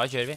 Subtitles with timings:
[0.00, 0.34] Da kjører vi.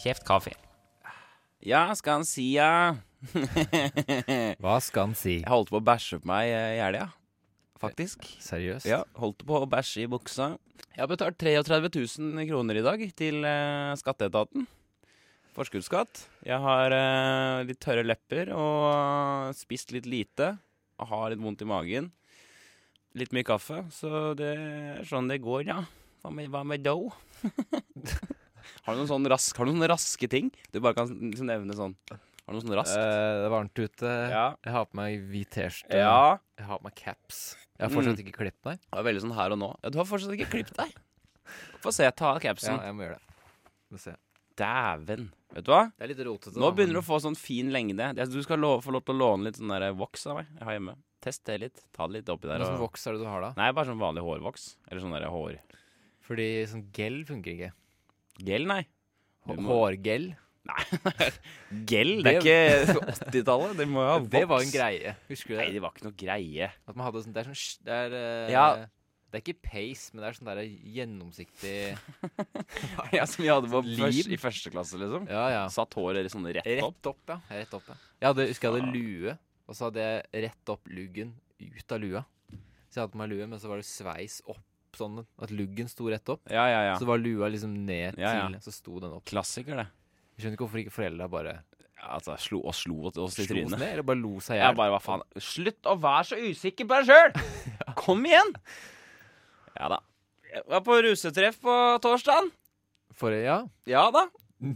[0.00, 0.56] Kjeft kaffe.
[1.62, 2.96] Ja, skal han si, ja.
[4.58, 5.36] Hva skal han si?
[5.36, 7.12] Jeg holdt på å bæsje på meg eh, i helga,
[7.78, 8.26] faktisk.
[8.42, 8.90] Seriøst?
[8.90, 10.56] Ja, holdt på å bæsje i buksa.
[10.96, 14.66] Jeg har betalt 33 000 kroner i dag til eh, skatteetaten.
[15.56, 16.22] Forskuddsskatt.
[16.46, 20.52] Jeg har eh, litt tørre lepper og spist litt lite.
[21.00, 22.10] Og har litt vondt i magen.
[23.18, 23.82] Litt mye kaffe.
[23.94, 25.80] Så det er sånn det går, ja.
[26.22, 27.16] Hva med, hva med dough?
[28.86, 31.94] har du sånn rask, har du noen raske ting du bare kan liksom nevne sånn?
[32.12, 33.00] Har du noe sånn raskt?
[33.00, 34.14] Eh, det er varmt ute.
[34.30, 34.46] ja.
[34.66, 35.98] Jeg har på meg hvit T-skjorte.
[36.04, 36.38] ja.
[36.60, 37.40] Jeg har på meg caps.
[37.78, 38.82] Jeg har fortsatt ikke klippet meg.
[38.84, 39.70] Det er veldig sånn her og nå.
[39.80, 40.98] Ja, du har fortsatt ikke klippet deg.
[41.82, 42.04] Få se.
[42.14, 42.76] Ta av capsen.
[42.76, 43.38] Ja, jeg må gjøre det.
[43.90, 44.14] Få se.
[44.60, 45.28] Dæven.
[45.56, 45.82] Vet du hva?
[45.96, 46.60] Det er litt rotete.
[46.60, 48.10] Nå begynner du å få sånn fin lengde.
[48.30, 50.50] Du skal lov, få lov til å låne litt sånn der voks av meg.
[50.60, 50.94] Jeg har hjemme.
[51.20, 51.82] Test det litt.
[51.96, 52.62] Ta det litt oppi der.
[52.62, 53.50] Hva slags voks er det du har, da?
[53.58, 54.68] Nei, bare sånn vanlig hårvoks.
[54.88, 55.58] Eller sånn der hår...
[56.30, 57.72] Fordi sånn gel funker ikke.
[58.46, 58.84] Gel, nei.
[59.48, 60.28] H må- Hårgel.
[61.90, 62.12] Gel?
[62.22, 63.02] Det er ikke
[63.32, 63.74] 80-tallet.
[63.80, 64.30] Det må jo ha voks.
[64.36, 65.14] Det var en greie.
[65.30, 65.64] Husker du det?
[65.64, 65.82] Nei, det?
[65.84, 66.70] var ikke noe greie.
[66.86, 68.66] At man hadde sånn Det er sånn sj- Det er, eh, Ja.
[69.30, 71.74] Det er ikke pace, men det er sånn der gjennomsiktig
[73.16, 75.28] ja, som vi hadde på først, i første klasse, liksom.
[75.30, 75.60] Ja, ja.
[75.70, 76.96] Satt håret sånn rett opp.
[76.98, 77.38] Rett opp, ja.
[77.60, 77.96] Rett opp, ja.
[78.18, 79.36] Jeg hadde, husker jeg hadde lue,
[79.70, 81.30] og så hadde jeg rett opp luggen
[81.62, 82.24] ut av lua.
[82.90, 85.86] Så jeg hadde på meg lue, men så var det sveis opp sånn at luggen
[85.90, 86.42] sto rett opp.
[86.50, 86.98] Ja, ja, ja.
[86.98, 89.26] Så var lua liksom ned til Så sto den opp.
[89.30, 89.86] Klassiker, det.
[90.34, 91.52] Jeg skjønner ikke hvorfor ikke foreldra bare
[92.00, 93.76] Ja, altså, slo, og slo oss i trynet.
[93.76, 94.78] ned, eller bare lo seg i hjel.
[94.80, 97.34] hva Slutt å være så usikker på deg sjøl!
[98.00, 98.54] Kom igjen!
[99.78, 100.00] Ja da.
[100.50, 102.50] Jeg var på rusetreff på torsdagen.
[103.14, 103.62] For ja.
[103.90, 104.26] Ja da.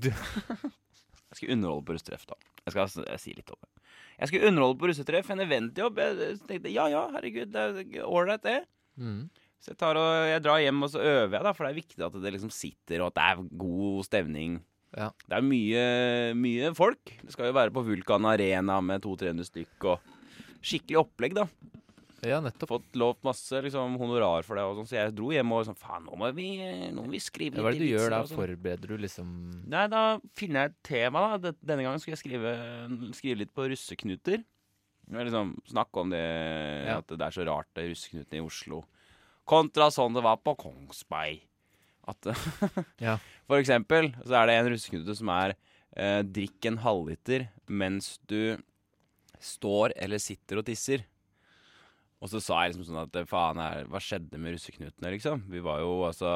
[1.34, 2.36] Jeg skulle underholde på russetreff, da.
[2.64, 3.70] Jeg skal jeg si litt om det.
[4.20, 5.98] Jeg skulle underholde på russetreff, en eventjobb.
[5.98, 8.60] Jeg tenkte ja ja, herregud, det er ålreit, det.
[9.02, 9.24] mm.
[9.64, 11.78] Så jeg, tar og, jeg drar hjem og så øver jeg, da, for det er
[11.80, 14.58] viktig at det liksom sitter, og at det er god stemning.
[14.92, 15.06] Ja.
[15.24, 15.84] Det er mye,
[16.36, 17.14] mye folk.
[17.24, 21.46] Det skal jo være på Vulkan Arena med 200-300 stykk, og skikkelig opplegg, da.
[22.26, 22.68] Ja, nettopp.
[22.70, 25.78] Fått lovt masse liksom, honorar for det, og sånn, så jeg dro hjem og sånn
[25.78, 26.48] Faen, nå må vi,
[26.94, 28.22] nå må vi skrive Hva er det du gjør da?
[28.26, 28.38] sånn.
[28.40, 29.28] Forbereder du liksom
[29.70, 30.02] Nei, da
[30.38, 31.52] finner jeg et tema, da.
[31.60, 32.54] Denne gangen skulle jeg skrive,
[33.18, 34.42] skrive litt på russeknuter.
[35.14, 36.98] Liksom, snakke om det Ja.
[37.02, 38.84] at det er så rart, det russeknutene i Oslo.
[39.44, 41.42] Kontra sånn det var på Kongsberg.
[42.08, 42.24] At
[43.04, 43.18] Ja.
[43.48, 45.52] For eksempel så er det en russeknute som er
[45.96, 48.56] eh, drikk en halvliter mens du
[49.44, 51.04] står eller sitter og tisser.
[52.24, 55.44] Og så sa jeg liksom sånn at faen, er, hva skjedde med russeknutene, liksom?
[55.52, 56.30] Vi var jo altså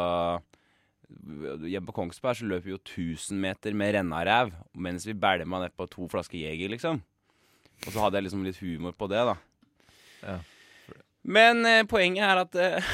[1.09, 5.72] Hjemme på Kongsberg så løp vi jo 1000 meter med rennaræv mens vi bælma ned
[5.72, 7.00] på to flasker Jeger, liksom.
[7.87, 9.37] Og så hadde jeg liksom litt humor på det, da.
[10.21, 10.37] Ja.
[11.28, 12.93] Men eh, poenget er at eh,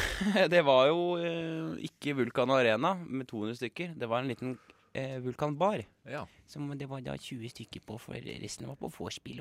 [0.54, 3.98] det var jo eh, ikke Vulkan Arena med 200 stykker.
[3.98, 4.54] Det var en liten
[4.94, 5.82] eh, Vulkan Bar.
[6.06, 6.24] ja.
[6.46, 9.40] Som det var da 20 stykker på, for resten var på vorspiel.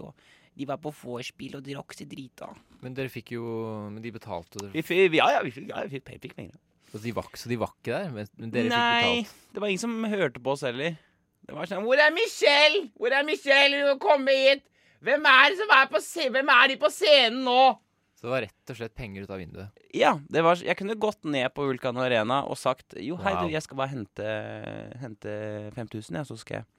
[0.56, 2.52] De var på vorspiel og drakk seg drita.
[2.84, 3.44] Men dere fikk jo
[3.90, 6.60] Men de betalte dere Vi fikk, ja, ja, vi fikk, ja, vi fikk, fikk penger.
[6.92, 8.12] Så de var, så de var ikke der?
[8.14, 9.32] Men, dere fikk Nei, betalt?
[9.56, 11.00] det var ingen som hørte på oss heller.
[11.48, 12.84] Det var sånn Hvor er Michelle?
[13.00, 13.80] Hvor er Michelle?
[13.82, 14.62] Hun må komme hit!
[15.04, 16.00] Hvem er det som er på?
[16.38, 17.58] Hvem er de på scenen nå?
[18.16, 19.82] Så det var rett og slett penger ut av vinduet?
[19.92, 23.50] Ja, det var, jeg kunne gått ned på Vulkan Arena og sagt Jo, hei, Wow.
[23.50, 24.30] du, jeg skal bare hente,
[25.02, 25.34] hente
[25.76, 26.70] 5000, ja, så skal jeg,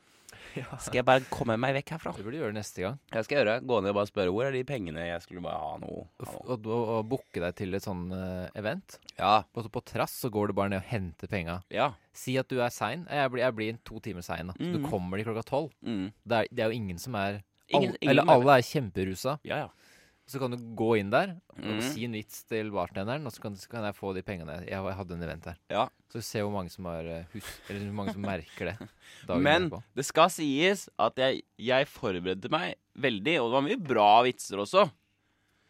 [0.84, 2.12] skal jeg bare komme meg vekk herfra.
[2.16, 2.98] Det burde du gjøre neste gang.
[3.12, 5.06] Jeg skal gjøre Gå ned og bare spørre hvor er de pengene.
[5.08, 6.04] Jeg skulle bare ha noe.
[6.20, 6.44] Ha noe.
[6.46, 8.98] Og, og, og booke deg til et sånn eh, event.
[9.18, 9.42] Ja.
[9.54, 11.60] Og så på trass så går du bare ned og henter penga.
[11.74, 11.90] Ja.
[12.14, 13.06] Si at du er sein.
[13.10, 14.46] Jeg blir, jeg blir to timer sein.
[14.52, 14.54] da.
[14.58, 14.82] Så Mhm.
[14.82, 15.72] du kommer dit klokka tolv.
[15.82, 16.12] Mm.
[16.24, 19.38] Det, er- det er jo ingen som er Ingen- ingen Eller er alle er kjemperusa.
[19.42, 19.68] Ja, ja.
[20.26, 21.80] Så kan du gå inn der og Mhm.
[21.84, 24.54] si en vits til bartenderen, og så kan, så kan jeg få de pengene.
[24.64, 25.56] Jeg, jeg hadde en event her.
[25.68, 25.88] Ja.
[26.10, 28.88] Så se hvor mange som har eh, hus, Eller hvor mange som merker det.
[29.28, 29.82] dagen Men etterpå.
[29.94, 34.56] det skal sies at jeg, jeg forberedte meg veldig, og det var mye bra vitser
[34.64, 34.86] også.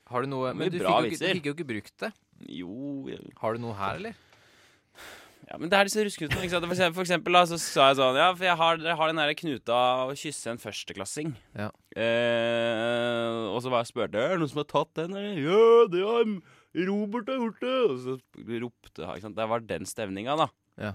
[0.06, 1.26] Har du noe mye Men du bra fikk, jo ikke, vitser.
[1.34, 2.12] du fikk jo ikke brukt det.
[2.50, 4.14] Jo jeg- Har du noe her, eller?
[5.44, 6.40] Ja, men det er disse ruskeknutene.
[6.40, 9.10] For eksempel, for eksempel da, så sa jeg sånn Ja, for jeg har, jeg har
[9.10, 11.34] den der knuta å kysse en førsteklassing.
[11.52, 11.68] Ja.
[12.00, 15.16] Eh, og så var jeg spurte Er det noen som har tatt den.
[15.18, 15.40] eller?
[15.44, 16.24] Ja, det har
[16.88, 17.74] Robert har gjort det.
[17.90, 18.16] Og så
[18.64, 19.36] ropte ikke sant?
[19.36, 20.48] Det var den stemninga, da.
[20.80, 20.94] Ja.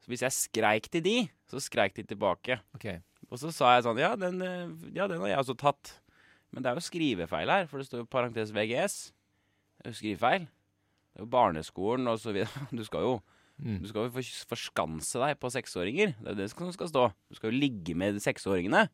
[0.00, 1.16] Så hvis jeg skreik til de,
[1.50, 2.60] så skreik de tilbake.
[2.76, 3.00] Okay.
[3.30, 5.96] Og så sa jeg sånn Ja, den, eh, ja, den har jeg også tatt.
[6.50, 8.96] Men det er jo skrivefeil her, for det står jo parentes VGS.
[9.80, 10.48] Det er jo skrivefeil.
[10.50, 12.66] Det er jo barneskolen og så videre.
[12.76, 13.20] Du skal jo
[13.60, 13.80] Mm.
[13.82, 16.14] du skal jo fors- forskanse deg på seksåringer.
[16.20, 17.02] Det er det som skal stå.
[17.28, 18.86] Du skal jo ligge med seksåringene.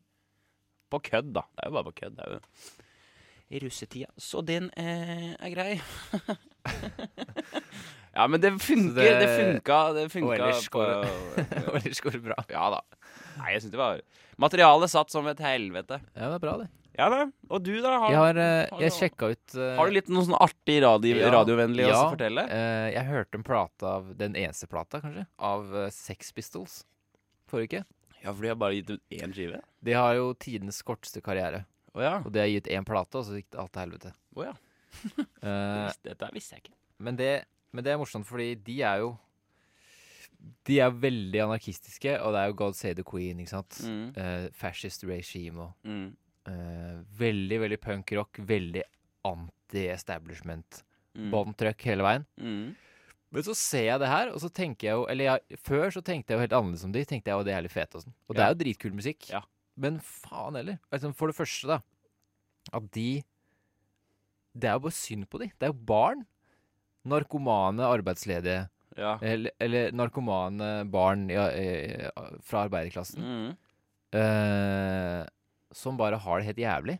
[0.91, 1.41] På kødd, da.
[1.55, 2.15] Det er jo bare på kødd.
[2.17, 2.39] Det er jo
[3.49, 4.09] i russetida.
[4.19, 5.77] Så den eh, er grei.
[8.17, 8.95] ja, men det funker.
[8.95, 9.79] Det- Det, funka.
[9.93, 10.81] Det funka Og ellers på
[11.71, 12.37] Og ellers går det bra.
[12.49, 12.81] Ja da.
[13.37, 14.01] Nei, jeg syns det var
[14.37, 15.99] Materialet satt som et helvete.
[16.15, 16.67] Ja, det er bra, det.
[16.97, 17.19] Ja da.
[17.53, 17.91] Og du, da?
[18.01, 20.79] Har, Jeg har eh, har Jeg sjekka ut uh, har du litt noe sånn artig
[20.81, 21.99] radio, Ja, radiovennlig å ja.
[22.09, 22.45] fortelle?
[22.49, 26.79] eh, Jeg hørte en plate av Den eneste plata, kanskje, av uh, Sex Pistols
[27.47, 27.83] forrige uke.
[28.23, 29.61] Ja, for de har bare gitt ut én skive?
[29.85, 31.61] De har jo tidenes korteste karriere.
[31.93, 32.17] Oh, ja.
[32.25, 34.11] Og de har gitt én plate, og så gikk det alt til helvete.
[34.35, 34.55] Oh, ja.
[35.45, 36.75] Eh, Dette visste jeg ikke.
[37.05, 37.31] men, det,
[37.71, 39.11] men det er morsomt, fordi de er jo
[40.67, 43.77] De er veldig anarkistiske, og det er jo God Save the Queen, ikke sant?
[43.85, 44.07] Mm.
[44.17, 46.09] Uh, fascist regime og Mm.
[46.47, 48.39] Eh, Veldig, veldig punkrock.
[48.47, 48.83] Veldig
[49.27, 50.83] anti-establishment.
[51.17, 51.31] Mm.
[51.33, 52.27] Båndtrykk hele veien.
[52.39, 52.75] Mm.
[53.33, 55.99] Men så ser jeg det her, og så tenker jeg jo Eller jeg, før så
[56.05, 57.03] tenkte jeg jo helt annerledes om de.
[57.07, 58.15] Tenkte jeg jo det er litt fete og sånn.
[58.27, 59.27] Og det er jo dritkul musikk.
[59.33, 59.43] Ja.
[59.77, 60.79] Men faen heller.
[60.93, 61.81] Altså, for det første, da.
[62.77, 63.23] At de
[64.57, 65.51] Det er jo bare synd på de.
[65.53, 66.25] Det er jo barn.
[67.07, 68.65] Narkomane arbeidsledige.
[68.97, 69.17] Ja.
[69.21, 71.45] Eller, eller narkomane barn ja,
[72.41, 73.21] fra arbeiderklassen.
[73.21, 73.51] Mm.
[74.17, 75.21] eh,
[75.75, 76.99] som bare har det helt jævlig.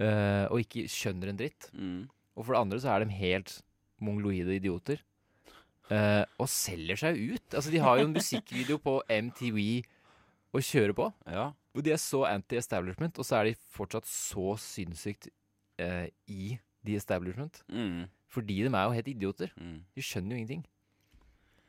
[0.00, 1.68] eh, og ikke skjønner en dritt.
[1.72, 2.08] Mm.
[2.36, 3.60] Og for det andre så er de helt
[4.02, 4.98] mongoloide idioter.
[5.90, 7.54] eh, og selger seg ut.
[7.54, 9.84] Altså, de har jo en musikkvideo på MTV
[10.54, 11.10] å kjøre på.
[11.30, 11.52] Ja.
[11.74, 15.28] Og de er så anti-establishment, og så er de fortsatt så sinnssykt
[15.78, 17.62] eh, i the establishment.
[17.68, 18.06] Mm.
[18.30, 19.52] Fordi de er jo helt idioter.
[19.60, 19.82] Mm.
[19.94, 20.64] De skjønner jo ingenting.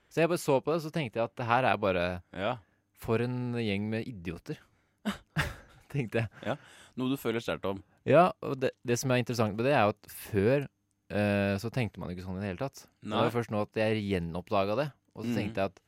[0.09, 2.55] Så jeg bare så på det, så tenkte jeg at det her er bare Ja.
[2.95, 4.57] For en gjeng med idioter.
[5.95, 6.43] tenkte jeg.
[6.45, 6.57] Ja,
[6.99, 7.81] Noe du føler sterkt om.
[8.07, 11.99] Ja, og det, det som er interessant med det, er at før uh, så tenkte
[12.01, 12.85] man ikke sånn i det hele tatt.
[13.01, 13.23] Det Nei.
[13.25, 14.87] var først nå at jeg gjenoppdaga det.
[15.15, 15.39] Og så mm.
[15.39, 15.81] tenkte jeg at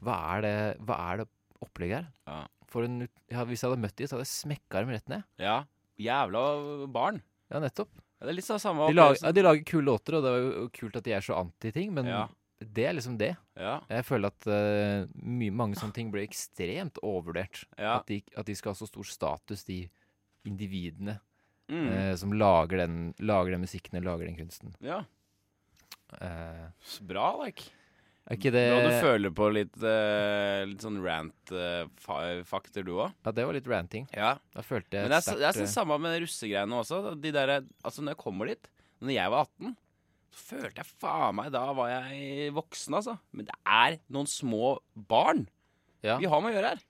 [0.00, 0.56] hva er det,
[0.88, 1.28] hva er det
[1.60, 2.10] opplegget her?
[2.30, 2.40] Ja.
[2.80, 3.00] En,
[3.30, 5.26] ja, hvis jeg hadde møtt dem, så hadde jeg smekka dem rett ned.
[5.42, 5.56] Ja.
[6.00, 6.42] Jævla
[6.94, 7.18] barn.
[7.50, 7.90] Ja, nettopp.
[8.20, 10.32] Ja, det er litt sånn samme De, lag, ja, de lager kule låter, og det
[10.32, 12.26] er jo kult at de er så anti-ting, men Ja.
[12.60, 13.32] Det er liksom det.
[13.56, 13.78] Ja.
[13.88, 17.62] Jeg føler at uh, mye, mange sånne ting blir ekstremt overvurdert.
[17.78, 17.96] Ja.
[17.98, 19.82] At, de, at de skal ha så stor status, de
[20.48, 21.18] individene
[21.70, 21.84] Mm.
[21.86, 24.72] uh, som lager den, lager den musikken eller lager den kunsten.
[24.82, 25.04] ja.
[26.18, 27.68] Uh, Så Bra, like.
[28.26, 33.12] er ikke det Nå du føler på litt, eh, litt sånn rant-fakter, du òg.
[33.24, 34.08] Ja, det var litt ranting.
[34.14, 34.32] Ja.
[34.54, 37.00] Da følte jeg Men det er, sterkt, det er sånn eh, samme med russegreiene også.
[37.20, 37.52] De der,
[37.86, 38.68] altså Når jeg kommer dit
[39.00, 39.89] Når jeg var 18, så
[40.34, 43.16] følte jeg faen meg Da var jeg voksen, altså.
[43.32, 45.46] Men det er noen små barn
[46.04, 46.16] ja.
[46.20, 46.84] vi har med å gjøre her.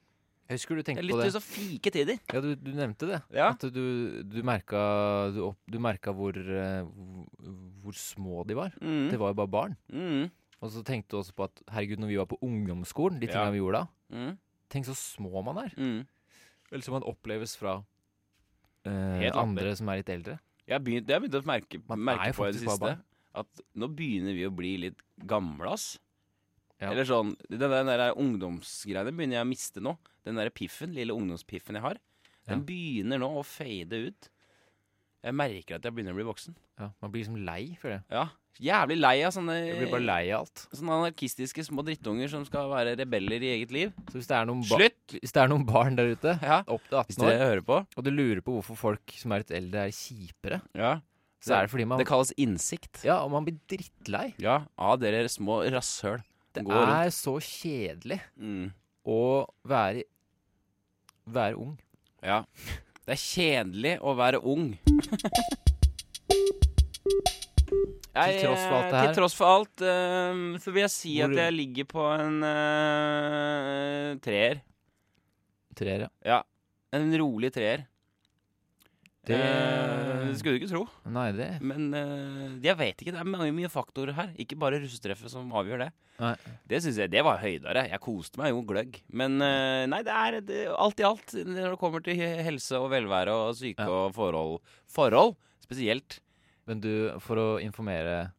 [0.50, 1.16] Jeg husker du Det tenkte er det.
[1.22, 2.18] litt så fike tider.
[2.32, 3.20] Ja, du, du nevnte det.
[3.34, 3.52] Ja.
[3.54, 3.82] At du,
[4.26, 4.80] du merka
[5.34, 7.54] Du, opp, du merka hvor, eh, hvor,
[7.84, 8.74] hvor små de var.
[8.82, 9.08] Mm.
[9.12, 9.76] Det var jo bare barn.
[9.94, 10.26] Mm.
[10.60, 13.46] Og så tenkte du også på at herregud, når vi var på ungdomsskolen, de tinga
[13.46, 13.54] Ja.
[13.54, 14.32] vi gjorde da Mm.
[14.70, 15.70] Tenk så små man er.
[15.78, 16.00] Mm.
[16.72, 17.76] Eller som man oppleves fra
[18.86, 20.38] eh, andre som er litt eldre.
[20.66, 23.00] Jeg har begynt, jeg har begynt å merke, er merke på i det siste barn.
[23.34, 25.98] At nå begynner vi å bli litt gamle, ass.
[26.80, 26.90] Ja.
[26.90, 29.96] Eller sånn Den der, den der ungdomsgreiene begynner jeg å miste nå.
[30.24, 31.98] Den der piffen, lille ungdomspiffen jeg har,
[32.48, 32.64] den Ja.
[32.64, 34.28] begynner nå å fade ut.
[35.22, 36.54] Jeg merker at jeg begynner å bli voksen.
[36.80, 38.04] Ja, man blir liksom lei, føler jeg.
[38.10, 38.28] Ja,
[38.60, 40.66] Jævlig lei av sånne, Jeg blir bare lei av alt.
[40.74, 43.92] sånne anarkistiske små drittunger som skal være rebeller i eget liv.
[44.10, 46.82] Så hvis det er noen, ba hvis det er noen barn der ute, Ja, opp
[46.88, 47.86] til 18 år, på.
[47.96, 51.00] og du lurer på hvorfor folk som er litt eldre, er kjipere, Ja.
[51.40, 53.02] Så er det fordi man Det kalles innsikt.
[53.06, 54.34] Ja, og man blir drittlei.
[54.42, 56.20] Ja, av dere små rasshøl.
[56.52, 56.96] Det Går rundt.
[57.06, 58.72] er så kjedelig Mm.
[59.06, 60.02] å være
[61.30, 61.78] være ung.
[62.22, 62.42] Ja.
[63.06, 64.72] Det er kjedelig å være ung.
[68.10, 69.06] Jeg, tross for alt det eh, her.
[69.06, 72.40] Til tross for alt, uh, så vil jeg si Hvor- at jeg ligger på en
[72.42, 74.60] uh, treer.
[75.78, 76.10] Treer, ja.
[76.26, 76.40] Ja.
[76.92, 77.86] En rolig treer.
[79.26, 80.84] Det- Eh, skulle du ikke tro.
[81.10, 83.12] Nei, det Men eh, jeg vet ikke.
[83.12, 84.30] Det er mange mye faktorer her.
[84.38, 85.88] Ikke bare russetreffet som avgjør det.
[86.20, 86.34] Nei.
[86.68, 87.88] Det synes jeg, det var høydere.
[87.90, 89.00] Jeg koste meg jo gløgg.
[89.12, 92.90] Men eh, nei, det er det, alt i alt når det kommer til helse og
[92.90, 93.88] velvære og syke Ja.
[93.90, 94.60] og forhold.
[94.88, 96.20] Forhold spesielt.
[96.66, 98.32] Men du, for å informere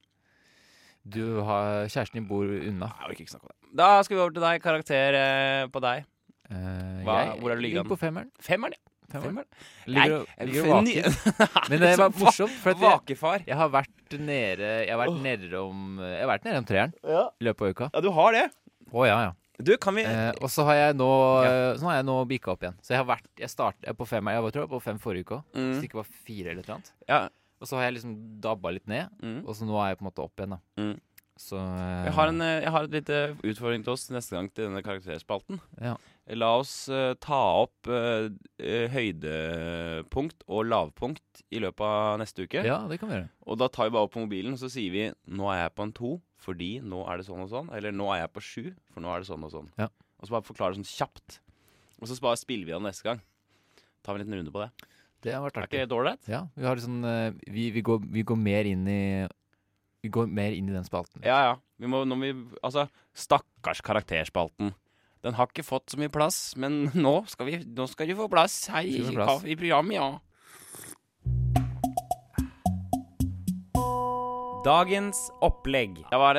[1.03, 2.91] Du har Kjæresten din bor unna.
[3.01, 3.77] Jeg orker ikke snakke om det.
[3.77, 4.61] Da skal vi over til deg.
[4.61, 6.05] Karakter eh, på deg.
[6.51, 8.29] Eh, Hva- hvor er du ligger ligger på femmeren.
[8.39, 8.90] Femmeren, ja.
[9.11, 10.07] Nei,
[10.47, 10.87] ligger og.
[11.69, 13.43] Men det var morsomt, for at jeg, Vakefar.
[13.47, 16.93] jeg har vært nede Jeg har vært nede om Jeg har vært nede om treeren
[17.03, 17.23] Ja.
[17.39, 17.89] i løpet av uka.
[17.93, 18.45] ja, du har det.
[18.91, 19.31] Å ja, ja.
[19.61, 21.09] Du, kan vi Eh, og så har jeg nå
[21.43, 21.51] Ja.
[21.51, 22.79] eh, Så nå har jeg nå bikka opp igjen.
[22.81, 25.25] Så jeg har vært Jeg startet på fem Jeg var, tror jeg på fem forrige
[25.27, 25.43] uke òg.
[25.53, 26.91] Mm, det ikke var fire eller noe annet.
[27.07, 27.21] Ja.
[27.61, 29.43] Og så har jeg liksom dabba litt ned, Mm.
[29.45, 30.59] og så nå er jeg på en måte opp igjen, da.
[30.81, 30.95] Mm.
[31.37, 34.49] Så eh, Jeg har, en, eh, jeg har et lite utfordring til oss neste gang
[34.49, 35.59] til denne karakterspalten.
[35.79, 35.93] Ja.
[36.31, 38.29] La oss uh, ta opp eh,
[38.93, 42.61] høydepunkt og lavpunkt i løpet av neste uke.
[42.63, 43.29] Ja, det kan vi gjøre.
[43.51, 45.75] Og da tar vi bare opp på mobilen, og så sier vi 'nå er jeg
[45.75, 47.73] på en to, fordi nå er det sånn og sånn'.
[47.75, 49.69] Eller 'nå er jeg på sju, for nå er det sånn og sånn'.
[49.77, 49.89] Ja.
[50.21, 51.39] Og så bare forklare det sånn kjapt.
[51.99, 53.21] Og så bare spiller vi av neste gang.
[54.03, 54.71] Tar vi en liten runde på det.
[55.21, 55.79] Det har vært Er artig.
[55.81, 56.27] ikke det ålreit?
[56.27, 59.27] Ja, vi har liksom eh, vi, vi, går, vi går mer inn i
[60.01, 61.21] Vi går mer inn i den spalten.
[61.21, 61.55] Ja, ja.
[61.77, 62.31] Vi må, når vi,
[62.63, 64.73] altså, stakkars karakterspalten.
[65.21, 68.27] Den har ikke fått så mye plass, men nå skal, vi, nå skal du få
[68.31, 69.45] plass her i, plass?
[69.45, 70.09] i programmet, ja.
[74.65, 76.03] Dagens opplegg.
[76.09, 76.37] Det var,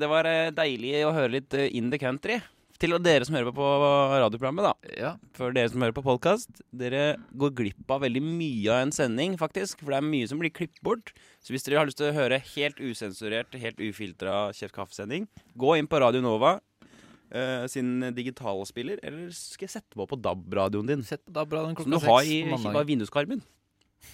[0.00, 2.38] det var eh, deilig å høre litt eh, In the Country.
[2.78, 3.88] Til dere som hører på på
[4.22, 4.92] radioprogrammet, da.
[4.94, 8.94] Ja, For dere som hører på podkast, dere går glipp av veldig mye av en
[8.94, 9.82] sending, faktisk.
[9.82, 11.12] For det er mye som blir klippet bort.
[11.42, 15.26] Så hvis dere har lyst til å høre helt usensurert, helt ufiltra Kjeft kaffesending,
[15.58, 16.58] gå inn på Radio Nova
[17.30, 21.04] eh, sin digitalspiller, eller skal jeg sette på på DAB-radioen din?
[21.06, 23.44] Sett på DAB-radioen klokka Som du har i ikke bare vinduskarmen.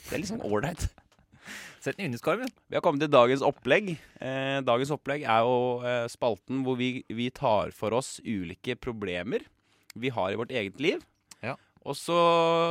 [0.08, 0.86] Det er litt sånn ålreit.
[1.84, 2.52] Sett den i vinduskarmen.
[2.70, 3.94] Vi har kommet til dagens opplegg.
[4.16, 9.44] Uh, dagens opplegg er jo uh, spalten hvor vi, vi tar for oss ulike problemer
[9.94, 11.04] vi har i vårt eget liv.
[11.44, 11.58] Ja.
[11.84, 12.16] Og så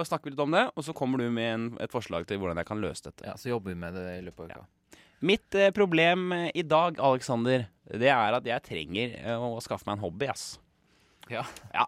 [0.10, 2.60] snakker vi litt om det, og så kommer du med en, et forslag til hvordan
[2.60, 3.28] jeg kan løse dette.
[3.30, 5.00] Ja, Så jobber vi med det i løpet av uka.
[5.24, 9.98] Mitt eh, problem i dag, Alexander, det er at jeg trenger eh, å skaffe meg
[9.98, 10.60] en hobby, ass.
[11.32, 11.44] Ja.
[11.74, 11.86] Ja.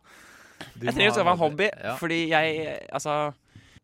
[0.79, 3.33] Jeg trenger å skaffe meg en hobby, Ja, fordi jeg Altså,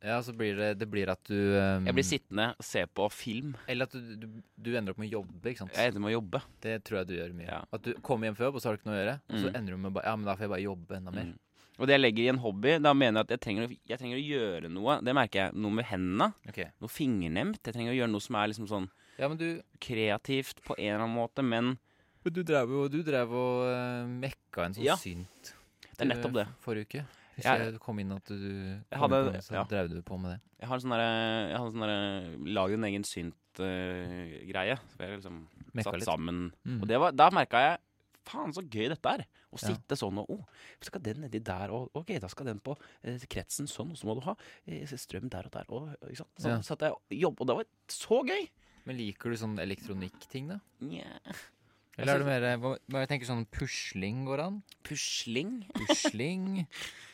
[0.02, 3.06] ja så blir det, det blir at du um, jeg blir sittende og se på
[3.14, 3.52] film.
[3.70, 4.28] Eller at du, du,
[4.58, 5.76] du ender opp med å jobbe, ikke sant.
[5.78, 6.42] Jeg ender med å jobbe.
[6.64, 7.50] Det tror jeg du gjør mye.
[7.52, 7.60] Ja.
[7.76, 9.18] At du kommer hjem før jobb, og så har du ikke noe å gjøre.
[9.30, 9.56] Og så Mm.
[9.60, 11.30] ender du med bare Ja, men da får jeg bare jobbe enda mer.
[11.32, 11.38] Mm.
[11.82, 14.18] Og det jeg legger i en hobby, da mener jeg at jeg trenger, jeg trenger
[14.20, 14.98] å gjøre noe.
[15.02, 15.54] Det merker jeg.
[15.56, 16.28] Noe med hendene.
[16.50, 16.68] Okay.
[16.82, 17.62] Noe fingernemt.
[17.66, 18.90] Jeg trenger å gjøre noe som er liksom sånn
[19.20, 21.78] Ja, men du, kreativt på en eller annen måte, men
[22.24, 24.96] men du drev jo du drev og uh, mekka en sånn Ja.
[24.96, 25.54] synt
[25.98, 26.48] det er nettopp det.
[26.64, 27.06] forrige uke.
[27.36, 29.64] Hvis Jeg- jeg kom inn at du kom hadde- på så ja.
[29.64, 30.42] drev du på med det.
[30.60, 34.78] Jeg har en sånn derre Jeg har en sånn Lagd en egen synt-greie.
[34.78, 36.04] så jeg liksom Mekka satt litt.
[36.06, 36.52] sammen.
[36.66, 36.82] Mm.
[36.82, 37.80] Og det var, da merka jeg
[38.24, 39.26] Faen, så gøy dette er.
[39.52, 39.68] Å Ja.
[39.74, 40.46] sitte sånn og Å,
[40.80, 44.06] skal den nedi der, og OK, da skal den på eh, kretsen sånn, og så
[44.06, 44.36] må du ha
[44.68, 45.66] eh, strøm der og der.
[45.70, 46.30] Og, ikke sant?
[46.38, 46.60] Så Ja.
[46.62, 48.50] satt jeg og jobbet, og det var så gøy.
[48.86, 50.60] Men liker du sånn elektronikkting, da?
[50.82, 51.04] Nja.
[52.00, 54.60] Eller er det mer hva, hva jeg tenker sånn pusling går an?
[54.88, 55.58] Pusling.
[55.80, 56.46] Pusling.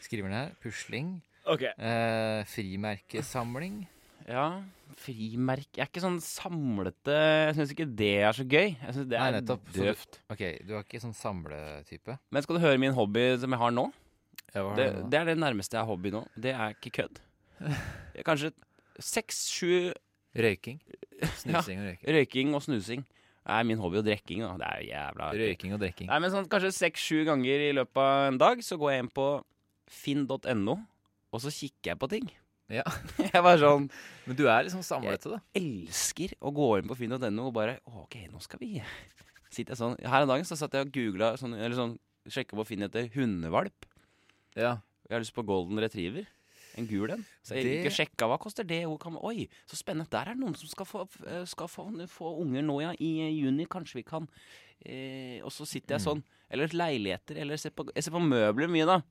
[0.05, 0.51] Skriver den her.
[0.63, 1.13] Pusling.
[1.49, 1.63] OK.
[1.73, 3.85] Eh, frimerkesamling.
[4.27, 4.59] Ja,
[4.99, 8.73] frimerke Jeg er ikke sånn samlete Jeg syns ikke det er så gøy.
[8.75, 9.69] Jeg synes det Nei, er nettopp.
[9.71, 10.17] Så du- døvt.
[10.33, 12.17] Ok, du er ikke sånn samletype?
[12.35, 13.85] Men skal du høre min hobby som jeg har nå?
[14.53, 16.25] Det, det er det nærmeste jeg har hobby nå.
[16.35, 17.19] Det er ikke kødd.
[18.27, 18.51] Kanskje
[18.99, 19.93] seks-sju
[20.37, 20.77] Røyking.
[21.39, 22.09] Snusing og røyking.
[22.13, 23.05] røyking og snusing
[23.47, 24.01] er min hobby.
[24.01, 24.53] Og drikking, da.
[24.59, 25.29] Det er jo jævla.
[25.41, 26.09] Røyking og drikking.
[26.11, 29.13] Nei, men sånn, Kanskje seks-sju ganger i løpet av en dag så går jeg inn
[29.15, 29.27] på
[29.87, 30.75] finn.no,
[31.31, 32.27] og så kikker jeg på ting.
[32.67, 32.83] Ja.
[33.31, 33.85] Jeg var sånn
[34.27, 35.37] Men du er liksom samlet til det?
[35.55, 38.73] Jeg elsker å gå inn på finn.no og bare OK, nå skal vi
[39.55, 41.93] Sitter jeg sånn Her en dag så satt jeg og googla sånn, eller sånn
[42.27, 43.87] Sjekka på Finn etter hundevalp.
[44.59, 44.73] Ja.
[45.07, 46.27] Jeg har lyst på golden retriever.
[46.77, 47.25] En gul en.
[47.43, 48.83] Så jeg Det- ikke sjekka hva koster det.
[48.85, 50.09] oi, så spennende.
[50.09, 52.91] Der er det noen som skal få, eh, skal få, få unger nå, ja.
[52.99, 53.65] I eh, juni.
[53.65, 54.27] Kanskje vi kan
[54.85, 56.23] eh, Og så sitter jeg sånn.
[56.51, 57.37] Eller leiligheter.
[57.37, 59.01] Eller ser på, jeg ser på møbler mye, da.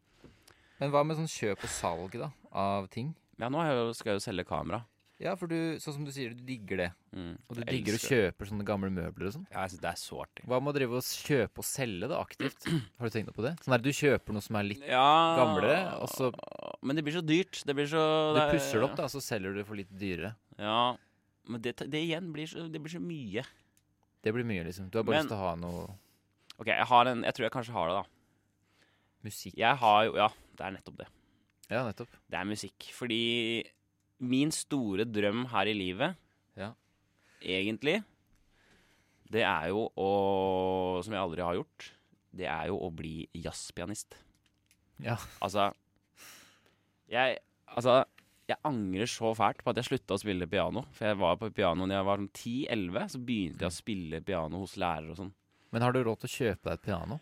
[0.80, 2.30] Men hva med sånn kjøp og salg, da?
[2.52, 3.14] Av ting?
[3.38, 4.85] Ja, nå skal jeg jo selge kamera.
[5.18, 6.87] Ja, for du, sånn som du sier, du digger det.
[7.16, 7.38] Mm.
[7.49, 9.46] Og du digger å kjøpe sånne gamle møbler og sånn.
[9.49, 10.44] Ja, jeg synes det er så artig.
[10.44, 12.66] Hva med å drive og kjøpe og selge det aktivt?
[13.00, 13.54] Har du tenkt noe på det?
[13.64, 15.06] Sånn der du kjøper noe som er litt Ja
[15.38, 16.32] gamlere, og så-
[16.85, 17.62] Men det blir så dyrt.
[17.64, 18.02] Det blir så
[18.37, 20.35] Du er- pusser det opp, da, så selger du det for litt dyrere.
[20.61, 20.96] Ja.
[21.49, 23.42] Men det, det igjen blir så, det blir så mye.
[24.23, 24.90] Det blir mye, liksom.
[24.90, 25.96] Du har bare Men- lyst til å ha noe
[26.58, 28.04] OK, jeg har en Jeg tror jeg kanskje har det, da.
[29.25, 29.54] musikk.
[29.56, 31.08] Jeg har jo Ja, det er nettopp det.
[31.70, 32.08] Ja, nettopp.
[32.30, 32.90] Det er musikk.
[32.94, 33.64] Fordi
[34.20, 36.16] min store drøm her i livet,
[36.56, 36.70] Ja.
[37.42, 38.02] egentlig,
[39.30, 41.90] det er jo å Som jeg aldri har gjort,
[42.35, 44.14] det er jo å bli jazzpianist.
[44.99, 45.16] Ja.
[45.42, 45.73] Altså
[47.11, 48.04] Jeg Altså
[48.49, 50.85] jeg angrer så fælt på at jeg slutta å spille piano.
[50.94, 53.08] For jeg var på piano da jeg var sånn 10-11.
[53.11, 55.32] Så begynte jeg å spille piano hos lærere og sånn.
[55.73, 57.18] Men har du råd til å kjøpe deg et piano?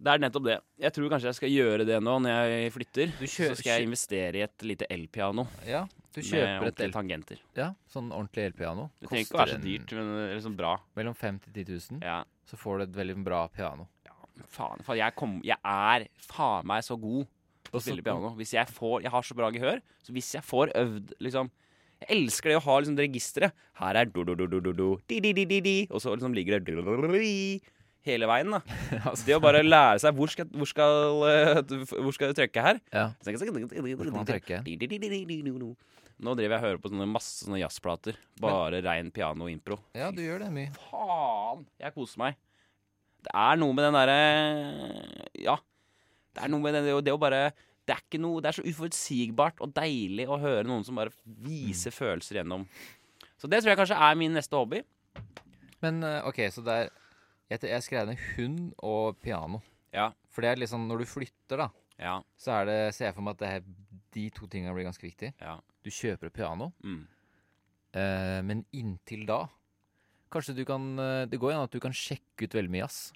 [0.00, 0.54] Det er nettopp det.
[0.80, 3.10] Jeg tror kanskje jeg skal gjøre det nå når jeg flytter.
[3.28, 6.94] Så skal jeg investere i et lite elpiano Ja, du med kjøper et ordentlige el
[6.94, 7.42] tangenter.
[7.58, 8.86] ja, sånn ordentlig elpiano.
[8.96, 10.70] Det trenger ikke å være så dyrt, men liksom bra.
[10.96, 13.88] Mellom 50 til 10 000, Ja, så får du et veldig bra piano.
[14.48, 14.80] faen.
[14.86, 17.26] faen jeg, kom, jeg er faen meg så god
[17.68, 18.30] på å spille piano.
[18.40, 21.50] Hvis jeg får Jeg har så bra gehør, så hvis jeg får øvd liksom
[22.00, 23.52] Jeg elsker det å ha liksom det registeret.
[23.76, 26.64] Her er do-do-do-do-do, di-di-di-di-di, og så liksom ligger det
[28.12, 28.50] hele veien.
[28.50, 28.60] da
[29.10, 31.62] Altså, Det å bare lære seg hvor skal, hvor skal, eh,
[32.02, 32.80] hvor skal du trykke her.
[32.92, 33.06] ja.
[33.22, 34.60] Hvor skal man trykke?
[36.20, 38.18] Nå driver jeg og hører på sånne masse sånne jazzplater.
[38.42, 39.78] Bare rein piano og impro.
[39.96, 40.72] ja, du gjør det mye.
[40.90, 41.62] Faen!
[41.80, 42.36] Jeg koser meg.
[43.24, 44.20] Det er noe med den derre
[45.40, 45.56] Ja.
[46.36, 47.52] Det er noe med det, det, å- det å bare
[47.88, 51.10] Det er ikke noe Det er så uforutsigbart og deilig å høre noen som bare
[51.26, 52.66] viser følelser gjennom.
[53.40, 54.82] Så det tror jeg kanskje er min neste hobby.
[55.82, 56.90] Men eh, OK, så det er
[57.50, 59.60] Jeg, jeg skrev ned hund og piano.
[59.92, 60.12] Ja.
[60.30, 62.20] For det er liksom Når du flytter, da, Ja.
[62.38, 63.64] så er det Ser jeg for meg at det her,
[64.14, 65.34] de to tingene blir ganske viktige.
[65.40, 65.56] Ja.
[65.84, 67.06] Du kjøper et piano, Mm.
[67.94, 69.48] eh, men inntil da
[70.30, 73.12] Kanskje du kan eh, Det går an at du kan sjekke ut veldig mye jazz.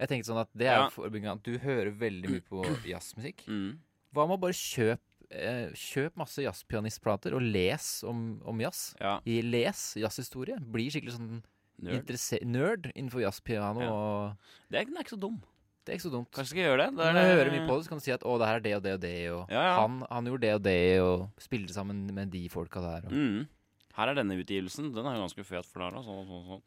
[0.00, 1.32] Jeg tenkte sånn at det er Ja.
[1.32, 3.44] at du hører veldig mye på jazzmusikk.
[3.46, 3.78] Mm.
[4.12, 4.98] Hva med å bare kjøpe
[5.30, 8.94] eh, Kjøp masse jazzpianistplater og les om, om jazz.
[9.00, 9.20] Ja.
[9.24, 10.58] I les jazzhistorie.
[10.60, 11.42] Bli skikkelig sånn
[11.80, 12.10] Nerd.
[12.46, 13.80] nerd innenfor jazzpiano.
[13.80, 13.90] Ja.
[13.90, 14.36] Og
[14.70, 15.40] Det er, den er ikke så dum.
[15.84, 16.30] det er ikke så dumt.
[16.30, 16.94] Kanskje skal jeg gjøre det?
[16.94, 18.60] Når jeg hører mye på det, så kan du si at å, det her er
[18.62, 19.74] det og det og det, og Ja, ja.
[19.80, 23.08] Han, han gjorde det og det, og spilte sammen med de folka der.
[23.08, 23.12] Og.
[23.12, 23.48] Mm.
[23.96, 24.92] Her er denne utgivelsen.
[24.94, 26.00] Den er jo ganske fet forklara.
[26.06, 26.62] Sånn, sånn, sånn.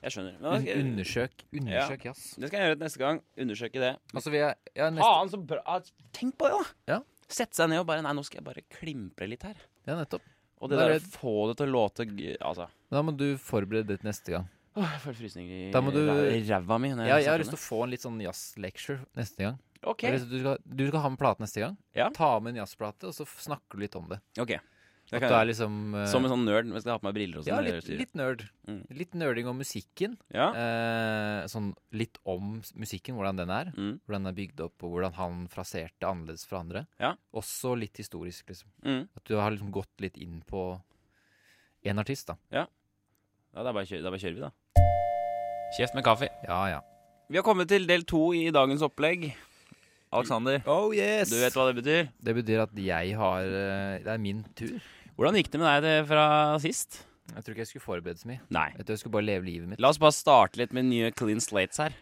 [0.00, 0.36] Jeg skjønner.
[0.40, 2.20] Men skal undersøk undersøk jazz.
[2.40, 3.18] det skal jeg gjøre neste gang.
[3.36, 3.90] Undersøke det.
[4.14, 5.78] Altså, vi er, ja, neste, Faen, så bra!
[6.16, 6.94] Tenk på det, da!
[6.94, 7.00] Ja.
[7.30, 9.56] Sette seg ned og bare Nei, nå skal jeg bare klimpre litt her.
[9.86, 10.22] ja, nettopp.
[10.60, 12.36] Og det er der å få det til å låte g-
[12.90, 14.48] Altså Da må du forberede det til neste gang.
[14.76, 16.88] Åh, Jeg føler frysninger i Da må du- ræ- ræva mi.
[16.90, 19.58] når Ja, jeg har snakker lyst til å få en litt sånn jazz-lecture neste gang.
[19.58, 19.88] det.
[19.88, 20.02] OK.
[20.02, 21.76] Jeg har lyst til Du, skal, du skal ha med plate neste gang.
[21.94, 22.08] Ja.
[22.10, 24.20] Ta med en jazzplate, og så f- snakker du litt om det.
[24.38, 24.48] ok
[25.10, 25.48] Det At kan du er jeg.
[25.56, 26.72] liksom eh, Som en sånn nerd.
[26.72, 27.56] Jeg skal ha på meg briller og sånn.
[27.56, 28.48] Ja, litt, litt nerd.
[28.68, 28.86] Mm.
[28.90, 30.16] Litt nerding om musikken.
[30.32, 30.52] Ja.
[30.54, 33.72] Eh, sånn litt om s- musikken, hvordan den er.
[33.76, 33.98] Mm.
[34.06, 36.86] Hvordan den er bygd opp, og hvordan han fraserte annerledes fra andre.
[37.00, 37.16] Ja.
[37.34, 38.68] Også litt historisk, liksom.
[38.84, 39.08] Mm.
[39.16, 40.80] At du har liksom gått litt inn på
[41.82, 42.36] en artist, da.
[42.52, 42.66] Ja,
[43.54, 44.50] da bare, kjører, da bare kjører vi, da.
[45.76, 46.28] Kjeft med kaffe.
[46.46, 46.80] Ja, ja.
[47.30, 49.30] Vi har kommet til del to i dagens opplegg.
[50.10, 51.30] Alexander, Oh yes!
[51.30, 52.08] du vet hva det betyr?
[52.18, 54.72] Det betyr at jeg har eh, Det er min tur.
[55.14, 56.24] Hvordan gikk det med deg det fra
[56.58, 57.04] sist?
[57.30, 58.40] Jeg tror ikke jeg skulle forberede så mye.
[58.50, 58.66] Nei.
[58.74, 59.78] Jeg tror jeg skulle bare leve livet mitt.
[59.84, 61.94] La oss bare starte litt med nye clean slates her.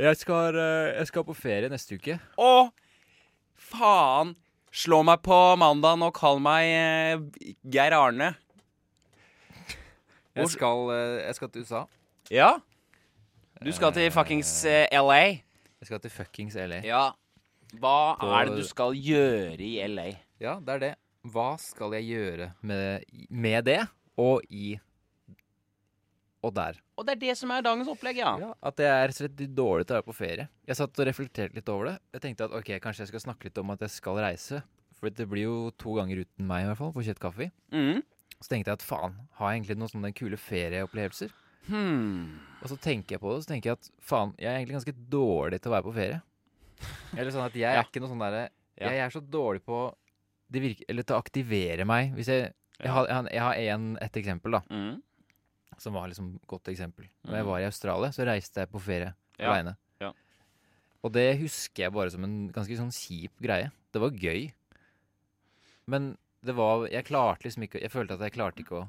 [0.00, 2.16] Jeg skal, eh, jeg skal på ferie neste uke.
[2.40, 2.50] Å,
[3.68, 4.32] faen!
[4.76, 8.32] Slå meg på mandagen og kall meg eh, Geir Arne.
[10.36, 11.82] Jeg skal, eh, jeg skal til USA.
[12.30, 12.50] Ja?
[13.64, 15.20] Du skal til fuckings eh, LA.
[15.80, 16.82] Jeg skal til fuckings LA.
[16.84, 17.04] Ja.
[17.76, 20.10] Hva På- er det du skal gjøre i LA?
[20.40, 20.94] Ja, det er det.
[21.26, 23.80] Hva skal jeg gjøre med, med det,
[24.16, 24.76] og i
[26.44, 26.76] Og der.
[26.94, 28.36] Og det er det som er dagens opplegg, ja.
[28.38, 30.44] Ja, At jeg er rett dårlig til å være på ferie.
[30.68, 31.96] Jeg satt og reflekterte litt over det.
[32.14, 34.60] Jeg tenkte at ok, kanskje jeg skal snakke litt om at jeg skal reise.
[34.94, 37.50] For det blir jo to ganger uten meg, i hvert fall, på Kjøtt Kaffe.
[37.74, 37.98] Mm.
[38.40, 41.30] Så tenkte jeg at faen, har jeg egentlig noen sånne kule ferieopplevelser?
[41.66, 42.38] Hmm.
[42.62, 44.96] Og så tenker jeg på det, så tenker jeg at faen, jeg er egentlig ganske
[45.10, 46.22] dårlig til å være på ferie.
[47.16, 47.82] Eller sånn at jeg er Ja.
[47.82, 48.90] ikke noe sånn derre Ja.
[48.90, 49.94] Jeg er så dårlig på
[50.50, 52.12] det virker, Eller til å aktivere meg.
[52.14, 54.60] Hvis jeg Jeg har, jeg har- jeg en, et eksempel, da.
[54.70, 55.02] Mm.
[55.78, 57.08] Som var liksom et godt eksempel.
[57.24, 57.36] Når Mhm.
[57.36, 59.46] jeg var i Australia, så reiste jeg på ferie Ja.
[59.50, 59.76] aleine.
[59.98, 60.12] Ja.
[61.02, 63.72] Og det husker jeg bare som en ganske sånn kjip greie.
[63.92, 64.52] Det var gøy.
[65.86, 68.84] Men det var Jeg klarte liksom ikke Jeg følte at jeg klarte ikke å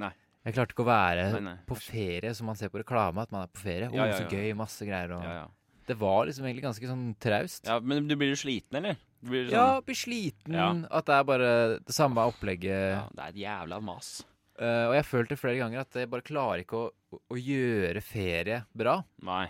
[0.00, 0.12] Nei.
[0.46, 1.56] Jeg klarte ikke å være Nei, nei.
[1.68, 3.90] på ferie som man ser på reklame, at man er på ferie.
[3.90, 5.48] Å, Ja, ja, så gøy, masse greier og Ja, ja.
[5.90, 7.64] Det var liksom egentlig ganske sånn traust.
[7.66, 8.94] ja, men du blir jo sliten, eller?
[9.20, 10.84] Du blir sånn, Ja, blir sliten.
[10.86, 11.48] At det er bare
[11.82, 12.92] det samme opplegget.
[12.94, 14.10] ja, det er et jævla mas.
[14.60, 18.60] Uh, og jeg følte flere ganger at jeg bare klarer ikke å, å gjøre ferie
[18.76, 19.00] bra.
[19.26, 19.48] Nei.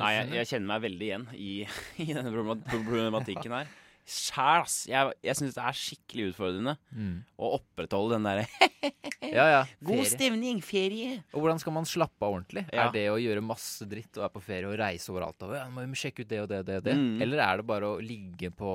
[0.00, 1.50] Nei, jeg, jeg kjenner meg veldig igjen i,
[2.04, 3.70] i denne problematikken her.
[4.10, 4.76] Sjæl, ass.
[4.90, 7.12] Jeg, jeg syns det er skikkelig utfordrende Mm.
[7.38, 8.46] å opprettholde den derre
[9.30, 9.60] Ja, ja.
[9.86, 10.10] God ferie.
[10.10, 11.20] stemning, ferie.
[11.32, 12.64] Og hvordan skal man slappe av ordentlig?
[12.74, 12.88] Ja.
[12.88, 15.44] Er det å gjøre masse dritt og være på ferie og reise overalt?
[15.46, 16.96] Og, ja, må vi sjekke ut det og det og det, og det.
[16.98, 17.22] Mm.
[17.22, 18.72] Eller er det bare å ligge på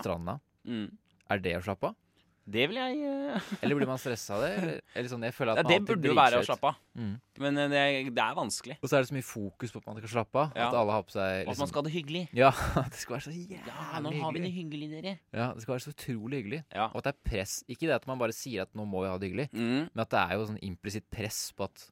[0.00, 0.38] stranda?
[0.66, 0.88] Mm.
[1.30, 1.96] Er det å slappe av?
[2.48, 4.50] Det vil jeg eh, Eller blir man stressa av det?
[4.56, 6.78] Eller, eller sånn, jeg ja, man Det burde jo være å slappe av.
[6.96, 7.10] Mm.
[7.44, 7.82] Men eh, det,
[8.16, 8.78] det er vanskelig.
[8.80, 10.56] Og så er det så mye fokus på at man skal slappe av.
[10.56, 10.68] Ja.
[10.70, 12.24] At alle har på seg Og at man liksom, skal ha det hyggelig.
[12.38, 12.50] Ja,
[12.88, 14.88] det skal være så jævlig Ja, nå har vi det hyggelig.
[14.88, 15.14] hyggelig, dere.
[15.36, 16.62] Ja, det skal være så utrolig hyggelig.
[16.72, 16.88] Ja.
[16.88, 17.58] Og at det er press.
[17.68, 19.88] Ikke det at man bare sier at nå må vi ha det hyggelig, Mm.
[19.92, 21.86] men at det er jo sånn implisitt press på at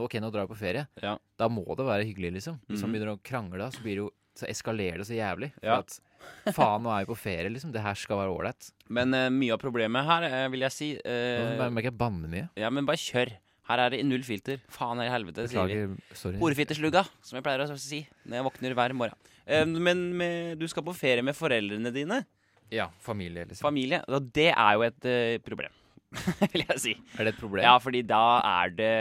[0.00, 0.86] ok, nå drar vi på ferie.
[1.02, 1.16] Ja.
[1.38, 2.58] Da må det være hyggelig, liksom.
[2.70, 2.94] Hvis man Mhm.
[2.94, 5.50] begynner å krangle, så, blir det jo, så eskalerer det så jævlig.
[5.58, 5.78] For Ja.
[5.84, 7.72] at faen, nå er vi på ferie, liksom.
[7.72, 8.70] Det her skal være ålreit.
[8.88, 12.28] Men uh, mye av problemet her, uh, vil jeg si Nå eh, merker jeg banne
[12.30, 12.48] mye.
[12.60, 13.32] Ja, men bare kjør.
[13.70, 14.58] Her er det null filter.
[14.74, 15.78] Faen i helvete, sier vi.
[16.10, 17.10] Beklager.
[17.22, 19.30] Som jeg pleier å si når jeg våkner hver morgen.
[19.46, 22.24] Uh, men med, du skal på ferie med foreldrene dine.
[22.70, 23.66] Ja, familie, liksom.
[23.66, 24.02] Familie.
[24.10, 25.06] Og det er jo et
[25.46, 25.72] problem,
[26.52, 26.92] vil jeg si.
[27.18, 27.64] er det et problem?
[27.66, 28.92] Ja, fordi da er det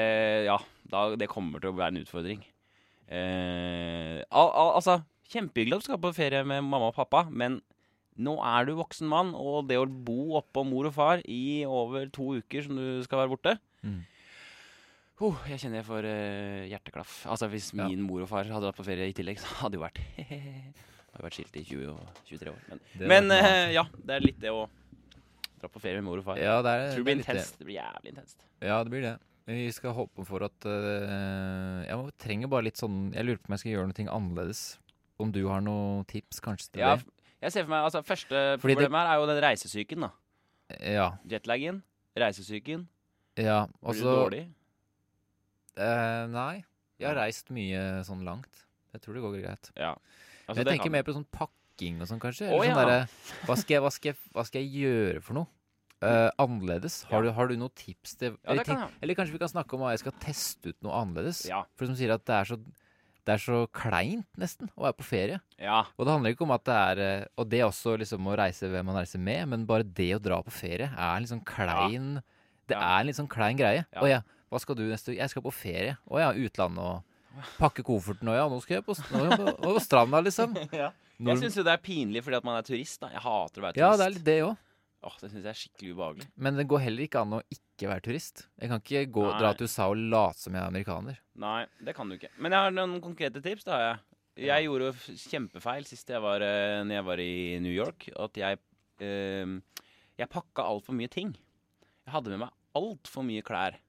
[0.47, 0.57] Ja,
[0.89, 2.41] da, det kommer til å være en utfordring.
[3.09, 4.99] Uh, al al altså,
[5.29, 7.59] kjempehyggelig at du skal på ferie med mamma og pappa, men
[8.19, 12.09] nå er du voksen mann, og det å bo oppå mor og far i over
[12.11, 14.01] to uker som du skal være borte Mm.
[15.23, 17.13] oh, Jeg kjenner jeg får uh, hjerteklaff.
[17.31, 17.85] Altså Hvis Ja.
[17.87, 20.01] min mor og far hadde vært på ferie i tillegg, så hadde det jo vært
[21.13, 22.59] Hadde vært skilt i 20 og 23 år.
[22.67, 24.65] Men, men uh, ja, det er litt det å
[25.61, 26.37] dra på ferie med mor og far.
[26.43, 27.47] Ja, det er, tror det blir er det.
[27.59, 28.45] Det blir jævlig intenst.
[28.59, 29.15] Ja, det blir det.
[29.49, 33.55] Vi skal håpe for at uh, Jeg trenger bare litt sånn Jeg lurer på om
[33.55, 34.61] jeg skal gjøre noe annerledes.
[35.19, 37.05] Om du har noen tips kanskje til Ja, det?
[37.41, 39.99] jeg ser for meg, altså Første Fordi det- problemet her er jo den reisesyken.
[40.01, 40.09] da
[40.79, 41.11] Ja.
[41.27, 41.83] Jetlagen,
[42.17, 42.87] reisesyken.
[43.37, 44.53] ja Blir du altså dårlig?
[45.77, 46.63] eh, Nei.
[46.99, 48.65] Jeg har reist mye sånn langt.
[48.93, 49.69] Jeg tror det går greit.
[49.77, 49.93] Ja.
[50.49, 52.47] Altså, jeg tenker kan- mer på sånn pakking og sånn, kanskje.
[52.49, 52.85] Eller sånn ja.
[52.85, 53.09] derre
[53.45, 55.47] hva, hva, hva skal jeg gjøre for noe?
[56.01, 57.03] Uh, annerledes?
[57.03, 57.29] Har, Ja.
[57.29, 59.81] du, har du noen tips til Ja, eller, det eller kanskje vi kan snakke om
[59.81, 61.45] hva jeg skal teste ut noe annerledes?
[61.47, 61.63] Ja.
[61.75, 62.57] For som sier at det er så
[63.29, 65.37] det er så kleint, nesten, å være på ferie.
[65.61, 65.83] ja.
[65.97, 68.69] Og det handler ikke om at det er eh, Og det også liksom å reise
[68.71, 72.15] hvem man reiser med, men bare det å dra på ferie er sånn klein
[72.69, 72.81] Det Ja.
[72.95, 73.85] er en litt sånn klein greie.
[73.93, 74.01] Ja.
[74.01, 75.19] Å ja, hva skal du neste uke?
[75.21, 75.95] Jeg skal på ferie.
[76.09, 80.19] Å ja, utlandet og pakke kofferten og ja, nå skal jeg på, på, på stranda,
[80.25, 80.53] liksom.
[80.81, 80.89] ja.
[81.19, 82.97] Jeg syns jo det er pinlig fordi at man er turist.
[83.01, 83.83] da Jeg hater å være turist.
[83.85, 84.57] ja, det er litt det òg.
[84.99, 86.25] Åh, det syns jeg er skikkelig ubehagelig.
[86.35, 88.41] Men det går heller ikke an å ikke være turist.
[88.59, 89.37] Jeg kan ikke gå, Nei.
[89.39, 91.21] dra til USA og late som jeg er amerikaner.
[91.39, 92.31] Nei, det kan du ikke.
[92.37, 93.63] Men jeg har noen konkrete tips.
[93.63, 93.85] da har
[94.35, 98.09] Jeg Jeg gjorde jo kjempefeil sist jeg var, eh, når jeg var i New York.
[98.19, 98.59] At jeg
[98.99, 99.59] eh,
[100.19, 101.31] Jeg pakka altfor mye ting.
[102.05, 103.79] Jeg hadde med meg altfor mye klær.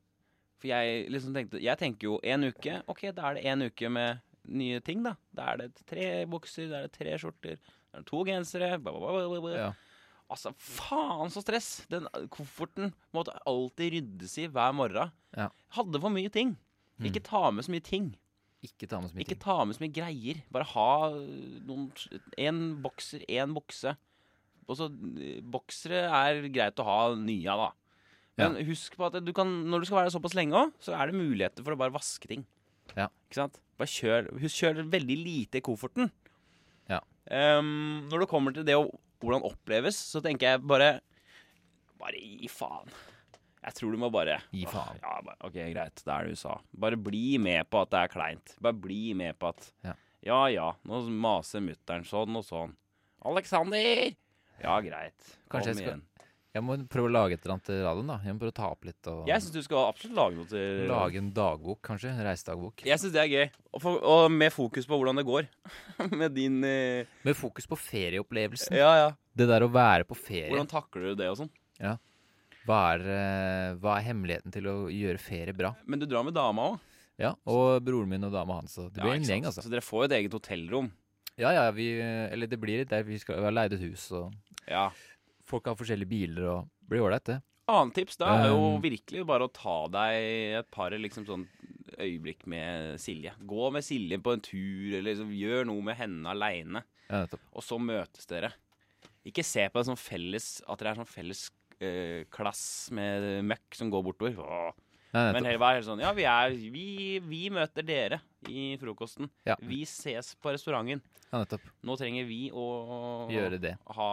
[0.61, 2.83] For jeg liksom tenkte Jeg tenker jo en uke.
[2.87, 5.17] Ok, da er det en uke med nye ting, da.
[5.35, 7.59] Da er det tre bukser, da er det tre skjorter,
[7.91, 9.57] da er det to gensere bla, bla, bla, bla, bla.
[9.57, 9.71] Ja.
[10.31, 11.69] Altså, faen så stress!
[11.91, 15.11] Den kofferten måtte alltid ryddes i hver morgen.
[15.35, 15.49] Ja.
[15.75, 16.53] Hadde for mye ting.
[17.01, 17.09] Mm.
[17.11, 18.13] Ikke ta med så mye ting.
[18.63, 19.43] Ikke ta med så mye Ikke ting.
[19.43, 20.43] ta med så mye greier.
[20.53, 20.93] Bare ha
[21.67, 21.89] noen
[22.39, 23.97] En bokser, én bokse.
[24.71, 24.87] Også,
[25.19, 27.71] eh, Boksere er greit å ha nye av, da.
[28.41, 30.95] Men husk på at du kan, når du skal være der såpass lenge òg, så
[30.95, 32.47] er det muligheter for å bare vaske ting.
[32.95, 33.09] Ja.
[33.27, 33.59] Ikke sant?
[33.81, 36.13] Bare kjør, husk, kjør veldig lite i kofferten.
[36.89, 37.01] Ja.
[37.31, 38.87] Um, når det kommer til det å
[39.21, 41.01] hvordan oppleves, så tenker jeg bare
[42.01, 42.89] Bare gi faen.
[43.61, 45.01] Jeg tror du må bare Gi Åh, faen.
[45.03, 46.03] Ja, bare, ok, greit.
[46.07, 46.55] Da er det USA.
[46.73, 48.55] Bare bli med på at det er kleint.
[48.65, 49.93] Bare bli med på at Ja.
[50.25, 52.73] ja, ja nå maser mutter'n sånn og sånn.
[53.29, 54.15] Alexander!
[54.63, 55.37] Ja, greit.
[55.49, 56.03] Kom Kanskje jeg skal- igjen.
[56.51, 58.17] Jeg må prøve å lage et eller annet til radioen, da.
[58.27, 60.51] Jeg må prøve å ta opp litt og Jeg syns du skal absolutt lage noe
[60.51, 62.11] til lage en dagbok, kanskje.
[62.11, 62.83] En reisedagbok.
[62.89, 63.47] Jeg syns det er gøy.
[63.71, 65.47] Og, for, og med fokus på hvordan det går.
[66.21, 68.75] med din eh, Med fokus på ferieopplevelsen.
[68.81, 69.11] Ja, ja.
[69.39, 70.51] Det der å være på ferie.
[70.51, 71.53] Hvordan takler du det og sånn?
[72.69, 75.73] Hva er, eh, hva er hemmeligheten til å gjøre ferie bra?
[75.89, 76.81] Men du drar med dama òg.
[77.21, 78.75] Ja, Og broren min og dama hans.
[78.77, 79.65] Det blir en gjeng, altså.
[79.65, 80.91] Så dere får jo et eget hotellrom.
[81.41, 83.01] Ja, ja, vi Eller det blir det.
[83.07, 84.33] Vi skal vi har leid et hus, og
[84.69, 84.91] Ja.
[85.51, 87.41] Folk har forskjellige biler, og blir ålreit, det.
[87.71, 91.45] Annet tips da er jo Um, virkelig bare å ta deg et par liksom sånn
[92.01, 93.35] øyeblikk med Silje.
[93.47, 96.83] Gå med Silje på en tur, eller liksom, gjør noe med henne aleine.
[97.11, 97.25] Ja.
[97.53, 98.53] Og så møtes dere.
[99.27, 101.43] Ikke se på det som felles At dere er sånn felles
[101.85, 102.63] øh, klass
[102.97, 104.41] med møkk som går bortover.
[104.41, 104.87] Åh.
[105.11, 106.85] Nei, Men heller være helt sånn Ja, vi, er, vi,
[107.27, 109.27] vi møter dere i frokosten.
[109.49, 109.57] Ja.
[109.59, 111.03] Vi ses på restauranten.
[111.33, 111.43] Ja.
[111.87, 112.67] Nå trenger vi å
[113.31, 113.75] Gjøre det.
[113.97, 114.11] ha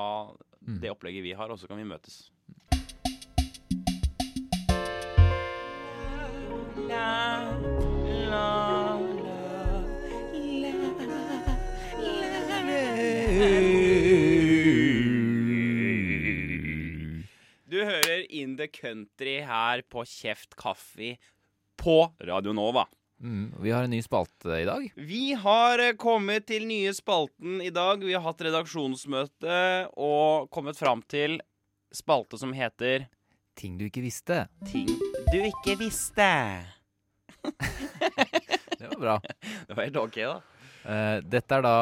[0.68, 0.82] Mm.
[0.84, 2.28] det opplegget vi har, og så kan vi møtes.
[17.68, 21.16] Du hører In The Country her på Kjeft Kaffe
[21.78, 22.88] på Radio Nova.
[23.24, 24.84] Mm, vi har en ny spalte i dag.
[24.96, 28.04] Vi har eh, kommet til nye spalten i dag.
[28.06, 29.58] Vi har hatt redaksjonsmøte
[29.98, 31.40] og kommet fram til
[31.94, 33.08] spalte som heter
[33.58, 34.44] Ting du ikke visste.
[34.70, 34.86] Ting
[35.32, 36.28] du ikke visste.
[38.78, 39.16] Det var bra.
[39.68, 40.36] Det var helt ok, da.
[40.88, 41.74] Uh, dette er da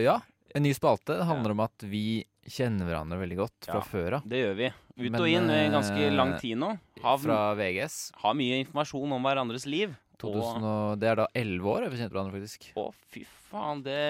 [0.00, 0.14] Ja,
[0.56, 1.18] en ny spalte.
[1.20, 3.84] Det handler om at vi kjenner hverandre veldig godt fra Ja.
[3.84, 4.24] før av.
[4.24, 4.70] Det gjør vi.
[4.96, 6.72] Ut Men, og inn i ganske eh, lang tid nå.
[7.04, 7.98] Har, Fra VGS.
[8.24, 9.92] har mye informasjon om hverandres liv.
[10.20, 12.70] 2000 og, det er da 11 år vi kjente hverandre, faktisk.
[12.78, 14.00] Å, fy faen, det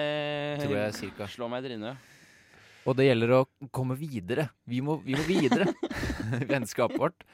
[0.63, 1.27] Tror jeg cirka.
[1.31, 2.09] slår meg i trynet.
[2.81, 3.41] Og det gjelder å
[3.73, 4.47] komme videre.
[4.69, 5.67] Vi må, vi må videre.
[6.51, 7.25] Vennskapet vårt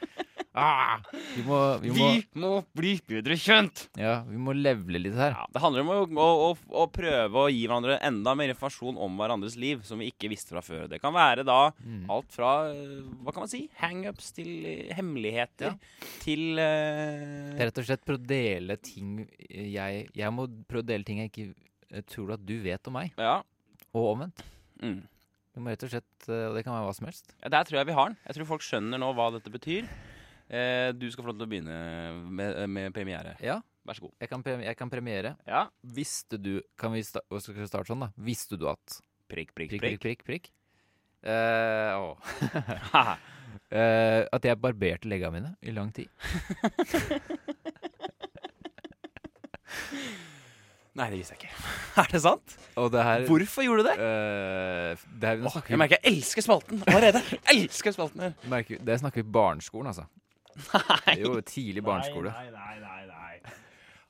[0.57, 0.97] Ah,
[1.35, 3.83] Vi må, vi må, vi må bli bedre kjent!
[3.99, 5.35] ja, vi må levele litt her.
[5.35, 6.47] Ja, det handler om å, å,
[6.81, 10.55] å, prøve å gi hverandre enda mer informasjon om hverandres liv som vi ikke visste
[10.55, 10.87] fra før.
[10.89, 12.07] Det kan være da Mm.
[12.09, 14.47] alt fra eh, hva kan man si, hangups til
[14.97, 15.75] hemmeligheter hemmeligheter
[16.23, 17.53] til uh...
[17.53, 21.05] Det er rett og slett prøve å dele ting jeg Jeg må prøve å dele
[21.07, 21.45] ting jeg ikke
[21.93, 23.37] eh, tror at du vet om meg, Ja.
[23.93, 24.43] og omvendt.
[24.81, 24.99] Mm.
[25.57, 27.31] Må rett og slett, eh, Og det kan være hva som helst.
[27.41, 27.49] ja.
[27.49, 28.17] Der tror jeg vi har den.
[28.27, 29.87] Jeg tror folk skjønner nå hva dette betyr.
[30.47, 31.77] Eh, du skal få lov til å begynne
[32.31, 33.33] med, med premiere.
[33.43, 33.57] Ja,
[33.87, 34.13] Vær så god.
[34.19, 35.35] jeg kan, jeg kan premiere.
[35.47, 35.65] Ja.
[35.83, 38.09] Visste du Kan vi sta skal vi starte sånn, da?
[38.19, 39.99] Visste du at Prikk, prikk, Prikk, prikk.
[39.99, 40.51] prikk, prikk, prikk.
[41.27, 42.15] Eh, å.
[43.67, 46.07] Eh, at jeg barberte leggene mine i lang tid.
[50.97, 51.51] Nei, det visste jeg ikke.
[52.01, 52.53] Er det sant?
[52.79, 53.95] Og det her Hvorfor gjorde du det?
[54.01, 57.21] eh, det, her, nå Åh, snakker jeg vi, merker jeg elsker spalten allerede.
[57.53, 58.33] Elsker spalten her.
[58.49, 60.07] merker, det snakker vi barneskolen, altså.
[60.73, 61.15] Nei.
[61.21, 62.33] Jo, tidlig barneskole.
[62.33, 63.55] Nei, nei, nei, nei.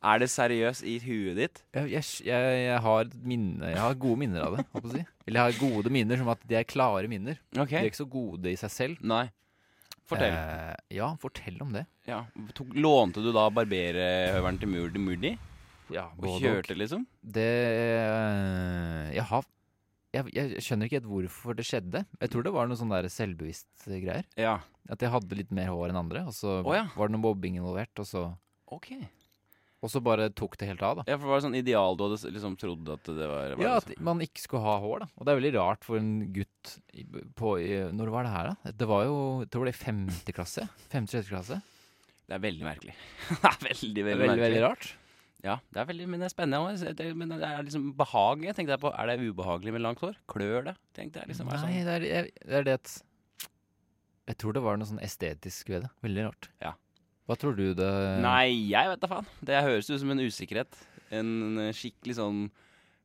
[0.07, 1.63] Er det seriøst i huet ditt?
[1.75, 4.65] Jeg, jeg, jeg, jeg har minne Jeg har gode minner av det.
[4.75, 5.05] Håper jeg å si.
[5.27, 7.39] Eller jeg har gode minner som at de er klare minner.
[7.57, 7.79] Okay.
[7.81, 9.01] De er ikke så gode i seg selv.
[9.01, 9.25] Nei.
[10.07, 10.31] Fortell.
[10.31, 11.83] Eh, ja, fortell om det.
[12.07, 12.21] Ja.
[12.55, 15.33] Tok, lånte du da barberhøveren til Murdi Murdi?
[15.91, 17.05] Ja, Og kjørte, liksom?
[17.23, 19.43] Det eh, Jeg har
[20.17, 22.03] jeg, jeg skjønner ikke helt hvorfor det skjedde.
[22.21, 24.25] Jeg tror det var noe sånn der selvbevisst greier.
[24.39, 24.57] Ja.
[24.91, 26.87] At jeg hadde litt mer hår enn andre, og så oh, ja.
[26.95, 28.23] var det noe mobbing involvert, og så,
[28.71, 29.07] okay.
[29.83, 31.07] og så bare tok det helt av, da.
[31.09, 33.73] Ja, for det var sånn ideal du hadde liksom trodd at det var, var Ja,
[33.79, 35.09] liksom- at man ikke skulle ha hår, da.
[35.15, 36.75] Og det er veldig rart for en gutt
[37.37, 38.75] på i, Når var det her, da?
[38.83, 40.69] Det var jo Jeg tror det var femte klasse.
[40.91, 41.59] Femte-sjette klasse.
[42.27, 42.95] Det er veldig merkelig.
[43.41, 44.47] det er veldig, veldig, veldig, merkelig.
[44.47, 44.95] veldig rart.
[45.45, 46.73] Ja, det er veldig, men det er spennende.
[46.73, 46.93] også.
[46.97, 48.55] Det, men det er liksom behagelig.
[48.57, 50.17] Tenkte jeg på, Er det ubehagelig med langt hår?
[50.29, 50.75] Klør det?
[50.97, 51.51] Tenkte jeg liksom.
[51.51, 51.85] er Nei, sånn.
[51.85, 52.93] det er, jeg, det er det at
[54.31, 55.91] Jeg tror det var noe sånn estetisk ved det.
[56.03, 56.49] Veldig rart.
[56.63, 56.73] Ja.
[57.27, 57.91] Hva tror du det
[58.23, 59.27] Nei, jeg vet da faen.
[59.45, 60.79] Det høres ut som en usikkerhet.
[61.13, 62.41] En eh, skikkelig sånn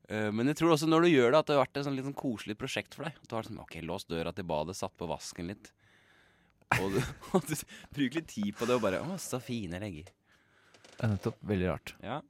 [0.09, 1.95] eh, Men jeg tror også når du gjør det, at det har vært et sånn
[1.99, 3.19] litt sånn koselig prosjekt for deg.
[3.21, 5.69] At du har sånn, ok, låst døra til badet, satt på vasken litt.
[6.79, 6.99] Og du,
[7.37, 7.55] og du
[7.93, 10.09] bruker litt tid på det og bare Å, så fine legger.
[11.03, 11.35] Ja, Nettopp.
[11.43, 11.93] Veldig rart.
[12.03, 12.21] Ja.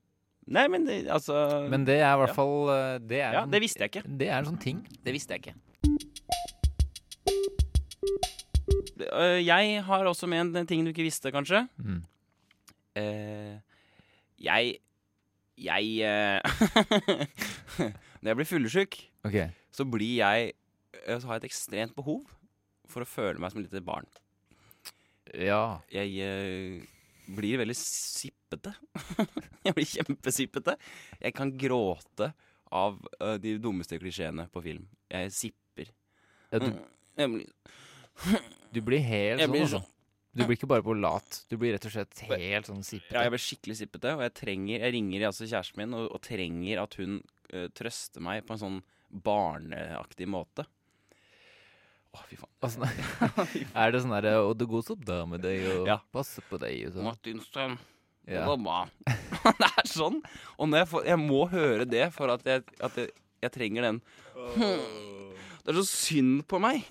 [0.50, 1.36] Nei, men det, altså
[1.72, 4.02] Men det er i hvert fall eh, Det er, Ja, en- det visste jeg ikke.
[4.20, 4.82] Det er en sånn ting.
[5.06, 5.54] Det visste jeg ikke.
[9.14, 11.68] Øh, Jeg har også med en ting du ikke visste, kanskje.
[11.78, 12.02] Mm.
[12.96, 13.60] Eh,
[14.40, 14.78] jeg
[15.58, 16.42] Jeg eh,
[18.22, 19.50] Når jeg blir fyllesyk, okay.
[19.72, 20.52] så blir jeg
[21.08, 22.22] eh, Så har jeg et ekstremt behov
[22.90, 24.06] for å føle meg som et lite barn.
[25.34, 25.80] Ja.
[25.92, 26.84] Jeg eh,
[27.28, 28.74] blir veldig sippete.
[29.66, 30.76] jeg blir kjempesippete.
[31.22, 32.32] Jeg kan gråte
[32.74, 34.86] av uh, de dummeste klisjeene på film.
[35.12, 35.92] Jeg sipper.
[36.52, 36.70] ja du,
[37.20, 37.50] Jeg blir,
[38.74, 39.82] du blir helt sånn, blir altså.
[39.82, 39.90] sånn.
[40.34, 41.44] Du blir ikke bare på lat.
[41.50, 43.22] Du blir rett og slett helt sånn Ja, sippete.
[43.22, 46.82] jeg blir skikkelig sippete, og jeg trenger Jeg ringer altså kjæresten min og, og trenger
[46.82, 47.20] at hun
[47.54, 48.80] uh, trøster meg på en sånn
[49.14, 50.66] barneaktig måte.
[52.14, 52.52] Å, fy faen.
[52.64, 52.88] Altså,
[53.84, 55.98] er det sånn derre Og det går så bra med deg, og Ja.
[56.14, 57.08] passe på deg, og sånn.
[57.10, 57.78] Martinsen,
[58.28, 58.46] det Ja.
[58.48, 58.84] går bra.
[59.60, 60.20] det er sånn.
[60.58, 63.10] Og når jeg, får, jeg må høre det for at jeg, at jeg,
[63.44, 64.02] jeg trenger den
[65.64, 66.84] Det er så synd på meg.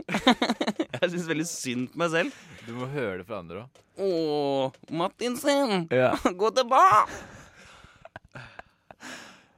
[1.02, 2.42] jeg syns veldig synd på meg selv.
[2.66, 3.80] Du må høre det fra andre òg.
[4.02, 6.14] Å, Martinsen, Ja.
[6.42, 7.20] gå tilbake!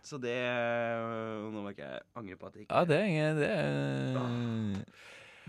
[0.04, 3.38] Så det Nå må ikke jeg angre på at jeg ikke ja, det er ingen
[3.40, 4.82] Det er,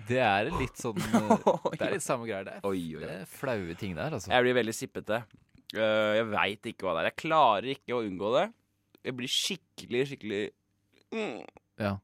[0.10, 1.32] det er litt sånn eh,
[1.76, 2.60] Det er litt samme greier der.
[2.68, 4.32] Oi, oi, Det er flaue ting der, altså.
[4.34, 5.22] Jeg blir veldig sippete.
[5.76, 7.10] Øh, jeg veit ikke hva det er.
[7.12, 8.46] Jeg klarer ikke å unngå det.
[9.06, 10.44] Jeg blir skikkelig, skikkelig
[11.14, 11.42] mm.
[11.82, 11.96] Ja.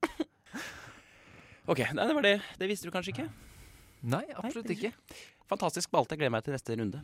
[1.72, 2.36] OK, nei, det var det.
[2.60, 3.28] Det visste du kanskje ikke?
[4.02, 4.94] Nei, absolutt det- ikke.
[5.52, 6.16] Fantastisk spalte.
[6.16, 7.02] Jeg gleder meg til neste runde.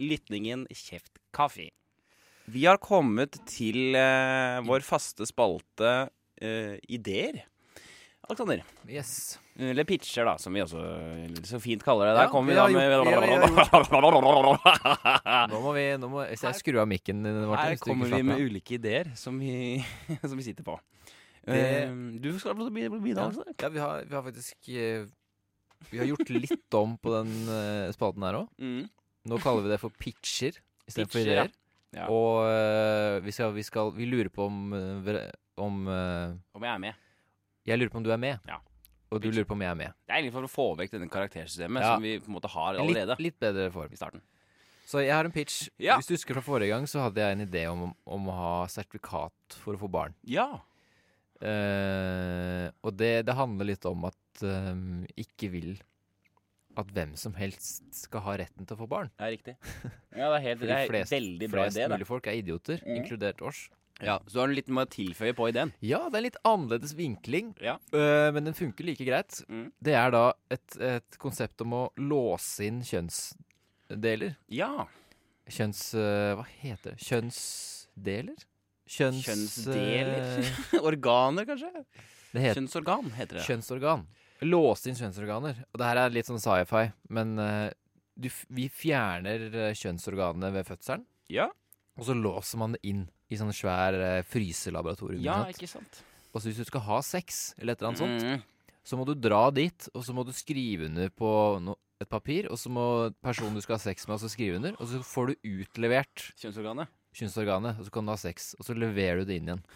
[0.00, 1.68] Lytningen Kjeft kaffe.
[2.50, 5.92] Vi har kommet til uh, vår faste spalte
[6.44, 7.42] eh, Ideer.
[8.24, 8.62] Alexander.
[8.88, 9.38] Yes.
[9.60, 10.80] Eller pitcher, da, som vi også
[11.44, 12.14] så fint kaller det.
[12.16, 13.84] Der Ja, kommer vi da med
[15.52, 18.40] Nå må vi, nå må, Hvis jeg skrur av mikken Martin Her kommer vi med
[18.40, 19.76] ulike ideer som vi,
[20.24, 20.78] som vi sitter på.
[21.44, 21.90] Det- Eh,
[22.24, 23.28] du skal få begynne, Ja,
[23.60, 25.04] ja vi, har, vi har faktisk eh,
[25.90, 28.48] Vi har gjort litt om på den uh, spalten her òg.
[28.56, 28.86] Mm.
[29.28, 30.56] Nå kaller vi det for pitcher
[30.88, 31.44] istedenfor ideer.
[31.44, 31.60] ja.
[31.94, 32.08] Ja.
[32.10, 36.62] Og uh, vi, skal, vi, skal, vi lurer på om, eh, vre- om eh, Om
[36.66, 36.94] jeg er med.
[37.64, 38.38] Jeg lurer på om du er med.
[38.48, 38.58] Ja.
[39.14, 39.92] Og du lurer på om jeg er med.
[40.06, 41.94] Det er egentlig for å få vekk denne karaktersystemet Ja.
[41.94, 43.92] som vi på en måte har allerede Litt, litt bedre form.
[43.92, 44.22] i starten.
[44.84, 45.68] Så jeg har en pitch.
[45.80, 45.96] Ja.
[45.96, 48.66] Hvis du husker fra forrige gang, så hadde jeg en idé om, om å ha
[48.66, 50.14] sertifikat for å få barn.
[50.28, 50.60] Ja.
[51.40, 54.76] Eh, og det, det handler litt om at eh,
[55.24, 55.72] ikke vil
[56.76, 59.10] at hvem som helst skal ha retten til å få barn.
[59.14, 59.54] Det er riktig.
[60.16, 61.86] Ja, det er, helt, Fordi det er flest, veldig bra flest idé.
[61.86, 61.94] Da.
[61.98, 62.96] mulig folk er idioter, Mhm.
[62.98, 63.68] inkludert oss.
[64.02, 65.70] Ja, så du har litt med å tilføye på ideen.
[65.84, 67.76] Ja, det er litt annerledes vinkling, Ja.
[67.94, 69.42] øh, men den funker like greit.
[69.48, 69.68] Mm.
[69.80, 74.34] Det er da et, et konsept om å låse inn kjønnsdeler.
[74.50, 74.86] Ja.
[75.46, 75.94] Kjønns...
[75.94, 76.98] øh, hva heter det?
[77.06, 78.44] Kjønnsdeler?
[78.88, 79.22] Kjønns...
[79.24, 80.42] Kjønnsdeler?
[80.42, 81.70] øh, Organer, kanskje?
[82.34, 83.44] heter Kjønnsorgan heter det.
[83.46, 84.06] kjønnsorgan.
[84.44, 85.60] Låse inn kjønnsorganer.
[85.70, 87.68] Og det her er litt sånn sci-fi, men øh,
[88.18, 88.26] du,
[88.58, 91.46] vi fjerner øh, kjønnsorganene ved fødselen, Ja,
[91.94, 95.22] og så låser man det inn i sånn svær øh, fryselaboratorium.
[95.24, 96.02] ja ikke sant?
[96.34, 98.42] Og så hvis du skal ha sex, eller et eller annet sånt, Mm.
[98.84, 102.48] så må du dra dit, og så må du skrive under på no et papir,
[102.50, 102.84] og så må
[103.22, 106.88] personen du skal ha sex med, også skrive under, og så får du utlevert Kjønnsorganet.
[107.14, 109.64] kjønnsorganet, og så kan du ha sex, og så leverer du det inn igjen.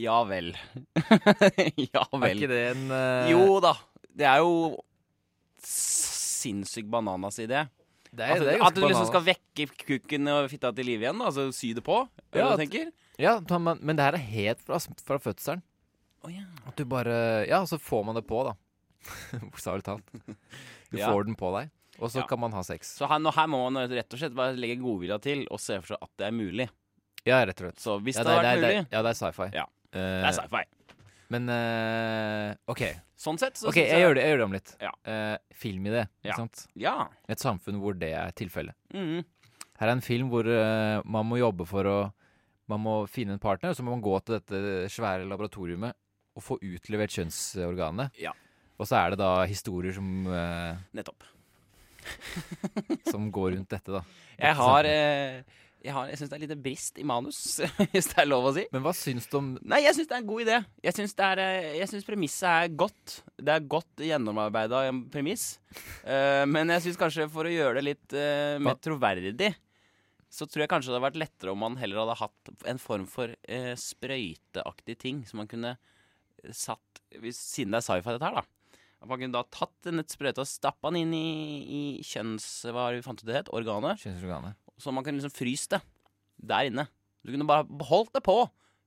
[0.00, 0.52] Ja vel.
[1.90, 2.38] ja Er vel.
[2.38, 3.72] ikke det en eh, Jo da.
[4.16, 4.78] Det er jo
[5.60, 7.64] sinnssykt bananas idé.
[8.10, 11.04] Det er, At, det er at du liksom skal vekke kukken og fitta til live
[11.06, 12.00] igjen, da, altså sy det på?
[12.34, 12.94] Ja, at-?
[13.20, 15.62] Ja, men, men det her er helt fra, fra fødselen.
[16.24, 16.44] Oh, ja.
[16.68, 18.56] At du bare Ja, så får man det på, da.
[19.46, 20.10] Bokstavelig talt.
[20.90, 21.12] Du Ja.
[21.12, 21.70] får den på deg,
[22.00, 22.96] og så kan man ha sex.
[22.98, 25.94] Så her, her må man rett og slett bare legge godvilja til og se for
[25.94, 26.66] seg at det er mulig.
[27.28, 27.80] Ja, rett og slett.
[27.80, 29.48] Så hvis Ja, det, hadde vært det, mulig ja, det er sci-fi.
[29.54, 29.66] Ja.
[29.90, 30.62] Uh, Det er sci-fi.
[31.30, 32.82] Men uh, OK.
[33.20, 34.70] Sånn sett så Ok, jeg, jeg gjør det, jeg gjør det om litt.
[34.82, 34.90] Ja.
[35.60, 36.30] Filmidé, Ja.
[36.32, 36.62] ikke sant?
[36.80, 36.94] Ja.
[37.30, 38.74] Et samfunn hvor det er tilfellet.
[38.96, 39.20] Mm.
[39.80, 41.98] Her er en film hvor uh, man må jobbe for å
[42.70, 45.96] Man må finne en partner, og så må man gå til dette svære laboratoriumet
[46.38, 48.14] og få utlevert kjønnsorganet.
[48.22, 48.30] Ja.
[48.78, 50.06] Og så er det da historier som,
[50.94, 51.26] Nettopp.
[53.10, 54.04] som går rundt dette, da.
[54.38, 54.86] Jeg har
[55.80, 57.38] Jeg, har- jeg syns det er litt brist i manus,
[57.94, 58.66] hvis det er lov å si.
[58.74, 60.58] Men hva syns du om Nei, jeg syns det er en god idé.
[60.84, 63.14] Jeg syns, det er, eh, jeg syns premisset er godt.
[63.40, 64.82] Det er godt gjennomarbeida
[65.14, 65.46] premiss.
[66.04, 69.54] Eh, men jeg syns kanskje for å gjøre det litt eh, mer Hva- troverdig,
[70.30, 73.08] så tror jeg kanskje det hadde vært lettere om man heller hadde hatt en form
[73.10, 75.72] for eh, sprøyteaktig ting som man kunne
[76.54, 78.44] satt hvis, Siden det er sci-fi, dette her, da.
[79.00, 81.24] At man kunne da tatt en sprøyte og stappa den inn i,
[81.64, 82.46] i kjønns...
[82.68, 83.50] Hva har vi fant ut det het?
[83.56, 83.98] Organet.
[84.04, 84.58] kjønnsorganet?
[84.80, 85.82] Så man kan liksom fryse det
[86.50, 86.86] der inne.
[87.24, 88.38] Du kunne bare beholdt det på.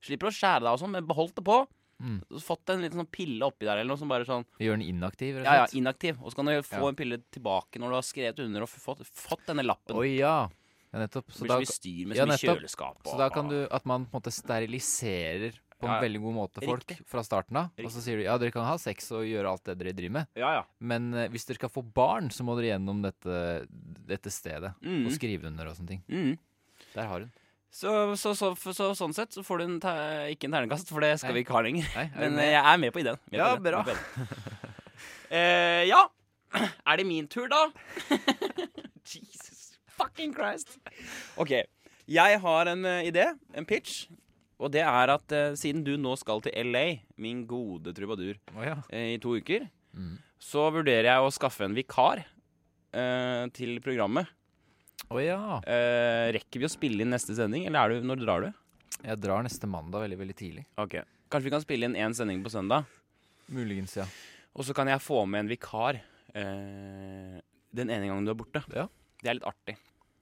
[0.04, 1.62] Slipper å skjære deg og sånn, men beholdt det på.
[2.04, 2.18] Mm.
[2.44, 5.38] Fått en liten sånn pille oppi der, eller noe som bare sånn Gjør den inaktiv,
[5.38, 6.18] rett Ja, ja, inaktiv.
[6.20, 6.90] Og så kan du få Ja.
[6.90, 9.96] en pille tilbake når du har skrevet under og fått, fått denne lappen.
[9.96, 10.50] Oi, ja.
[10.92, 11.00] ja.
[11.00, 11.32] Nettopp.
[11.32, 13.00] Så, Så da, mye styr med ja, så mye kjøleskap.
[13.08, 16.36] så da kan du At man på en måte steriliserer på en Ja, veldig god
[16.40, 17.06] måte folk riktig.
[17.12, 17.70] fra starten av.
[17.84, 20.18] Og så sier du ja, dere kan ha sex og gjøre alt det dere driver
[20.22, 20.32] med.
[20.40, 20.66] Ja, ja.
[20.80, 23.38] Men uh, hvis dere skal få barn, så må dere gjennom dette,
[24.08, 24.74] dette stedet.
[24.82, 25.06] Mm.
[25.06, 26.04] Og skrive under og sånne ting.
[26.08, 26.38] Mm.
[26.96, 27.32] Der har hun.
[27.74, 27.90] Så,
[28.22, 29.78] så, så, så, så sånn sett så får du en
[30.30, 31.40] ikke en ternekast, for det skal Nei.
[31.40, 31.88] vi ikke ha lenger.
[31.98, 33.18] Nei, Men eh, jeg er med på ideen.
[33.32, 34.60] Med Ja, på ideen, bra.
[35.34, 36.04] Eh, ja.
[36.86, 37.64] Er det min tur, da?
[39.10, 40.78] Jesus fucking Christ.
[41.42, 41.56] OK.
[42.06, 43.26] Jeg har en uh, idé,
[43.58, 44.04] en pitch.
[44.64, 46.86] Og det er at eh, siden du nå skal til LA,
[47.20, 48.76] min gode trubadur, Å ja.
[48.90, 50.16] eh, i to uker, Mm.
[50.42, 52.24] så vurderer jeg å skaffe en vikar
[52.98, 54.26] eh, til programmet.
[55.14, 55.60] Å ja.
[55.70, 58.50] Eh, rekker vi å spille inn neste sending, eller er du, når drar du?
[59.04, 60.64] Jeg drar neste mandag veldig, veldig tidlig.
[60.82, 60.96] Ok.
[61.30, 62.88] Kanskje vi kan spille inn én sending på søndag?
[63.54, 64.08] Muligens, ja.
[64.58, 66.00] Og så kan jeg få med en vikar
[66.34, 67.38] eh,
[67.74, 68.64] den ene gangen du er borte.
[68.74, 68.88] Ja.
[69.22, 69.78] Det er litt artig.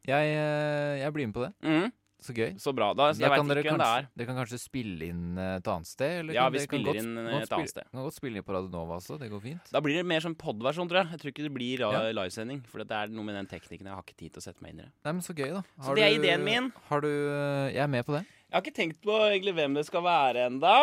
[0.08, 1.54] Jeg, eh, jeg blir med på det.
[1.64, 1.92] Mhm.
[2.22, 2.52] Så gøy.
[2.62, 2.92] Så bra.
[2.94, 4.08] Da, så jeg, jeg vet ikke hvem det er.
[4.14, 6.12] dere kan kanskje spille inn eh, et annet sted?
[6.22, 7.88] Eller Ja, vi kan spiller godt- inn eh, et annet spille- sted.
[7.92, 9.72] Kan godt spille inn på Radionova også, det går fint.
[9.74, 11.10] Da blir det mer som podversjon, tror jeg.
[11.16, 12.04] Jeg tror ikke det blir Ja.
[12.14, 12.62] livesending.
[12.70, 13.90] For det er noe med den teknikken.
[13.90, 14.92] Jeg har ikke tid til å sette meg inn i det.
[15.04, 15.64] Nei, men så gøy, da.
[15.82, 16.72] Så det er ideen min.
[16.92, 18.22] Har du eh, Jeg er med på det.
[18.52, 20.76] Jeg har ikke tenkt på egentlig hvem det skal være enda.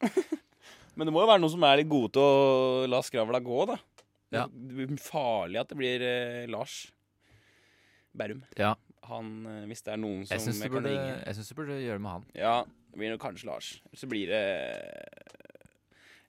[0.96, 3.66] Men det må jo være noen som er litt gode til å la skravla gå,
[3.68, 3.74] da.
[4.32, 4.46] Ja.
[4.48, 6.86] Det blir farlig at det blir eh, Lars
[8.16, 8.40] Berrum.
[8.56, 8.74] Ja.
[9.08, 11.24] Han, eh, hvis det er noen som Jeg syns du, kan burde- ringe.
[11.26, 12.24] jeg synes du burde gjøre det med han.
[12.34, 12.54] Ja,
[12.90, 13.80] det blir kanskje Lars.
[13.94, 14.42] Så blir det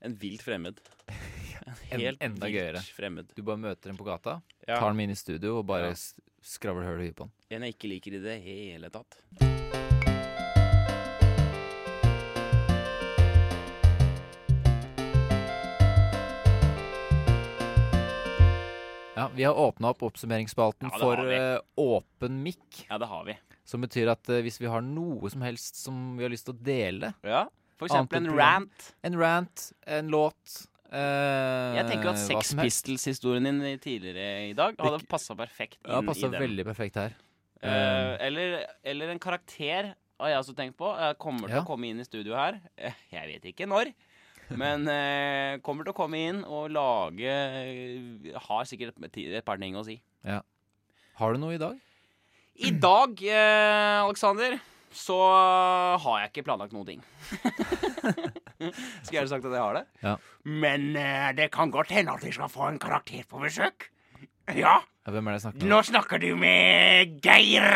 [0.02, 0.80] en vilt fremmed.
[1.92, 2.80] En En- enda gøyere.
[2.96, 3.28] fremmed.
[3.36, 4.80] Du bare møter en på gata, Ja.
[4.80, 5.96] tar den med inn i studio og bare Ja.
[6.42, 7.32] skravler høl i huet på den.
[7.52, 9.18] En jeg ikke liker i det hele tatt.
[19.28, 22.86] Ja, Vi har åpna opp oppsummeringsspalten Ja, for eh, åpen mikk.
[22.90, 23.36] Ja, det har vi.
[23.68, 26.56] Som betyr at uh, hvis vi har noe som helst som vi har lyst til
[26.56, 27.46] å dele, Ja.
[27.78, 28.88] For eksempel en rant.
[29.06, 32.54] en rant, en låt Uh, Jeg tenker at Sex.
[32.56, 36.32] Pistols-historien din tidligere i dag hadde passa perfekt inn Ja, i den.
[36.40, 37.18] veldig perfekt her.
[37.62, 40.88] Eller, eller en karakter har jeg også tenkt på.
[40.96, 41.62] Jeg kommer til Ja.
[41.62, 42.62] å komme inn i studio her.
[43.12, 43.92] Jeg vet ikke når.
[44.56, 49.76] Men eh, kommer til å komme inn og lage eh, Har sikkert et, par ting
[49.76, 49.98] å si.
[50.24, 50.40] Ja.
[51.20, 51.76] Har du noe i dag?
[52.58, 54.56] I dag, eh, Alexander,
[54.94, 55.18] så
[56.02, 57.04] har jeg ikke planlagt noen ting.
[59.04, 59.84] Skal jeg gjerne sagt at jeg har det?
[60.02, 60.16] Ja.
[60.48, 63.92] Men eh, det kan godt hende at vi skal få en karakter på besøk.
[64.56, 65.70] Ja, hvem er det jeg snakker med?
[65.74, 67.68] nå snakker du med Geir.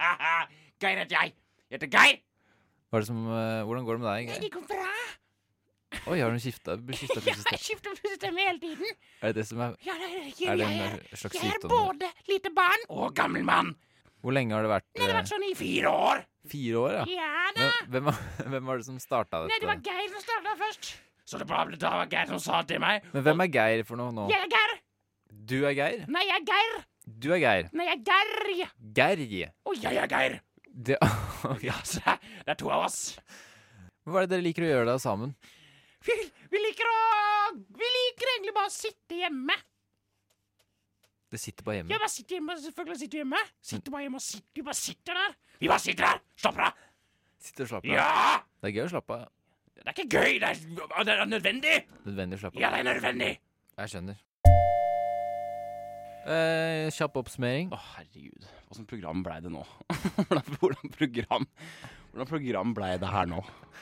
[0.80, 1.34] Geir heter jeg.
[1.68, 2.20] Jeg heter Geir.
[2.90, 4.32] Hva er det som, eh, hvordan går det med deg?
[4.42, 4.88] Det går bra.
[6.06, 8.96] Oi, har du skifta plutselig jeg skifter plutselig hele tiden.
[9.20, 10.18] Er det det som er Ja, det er,
[10.52, 13.72] Er det jeg, en slags jeg er både lite barn og gammel mann.
[14.20, 14.86] Hvor lenge har det vært?
[14.86, 16.22] Nei, Det har eh, vært sånn i fire år.
[16.50, 17.04] Fire år, ja.
[17.16, 17.68] Ja da.
[17.90, 18.10] Hvem,
[18.52, 19.80] hvem, var- det som starta Nei, det var?
[19.86, 20.90] Geir som starta først.
[21.30, 24.00] Så det var, det var Geir som sa til meg Men hvem er Geir for
[24.00, 24.28] noe nå?
[24.32, 24.74] Jeg er Geir.
[25.50, 26.04] Du er Geir?
[26.10, 26.80] Nei, jeg er Geir.
[27.20, 27.70] Du er Geir.
[27.74, 28.04] Nei, jeg er
[28.94, 29.24] Geir.
[29.30, 29.54] Geir.
[29.66, 30.40] Og jeg er Geir.
[30.70, 30.98] Det,
[31.66, 33.00] Ja, det er to av oss.
[34.06, 35.34] Hva er det dere liker å gjøre da sammen?
[36.06, 36.16] Vi,
[36.52, 37.00] vi liker å
[37.76, 39.56] Vi liker egentlig bare å sitte hjemme.
[41.30, 41.92] Det sitter bare hjemme.
[41.92, 43.42] Ja, bare sitter hjemme, selvfølgelig sitter vi hjemme.
[43.62, 45.36] Sitter bare hjemme og sitter, vi bare sitter der.
[45.60, 46.22] Vi bare sitter der.
[46.42, 46.80] Slapper av.
[47.40, 48.00] Sitter og slapper av.
[48.00, 48.40] Ja!
[48.60, 49.28] Det er gøy å slappe av.
[49.80, 51.76] Det er ikke gøy, det er, det er nødvendig.
[52.08, 52.64] Nødvendig å slappe av.
[52.64, 53.30] Ja, det er nødvendig.
[53.78, 54.18] Jeg skjønner.
[56.30, 57.70] Eh, kjapp oppsummering.
[57.72, 58.50] Å, herregud.
[58.70, 59.62] Åssen program blei det nå?
[60.18, 61.46] hvordan, hvordan program
[62.10, 63.40] Hvordan program blei det her nå?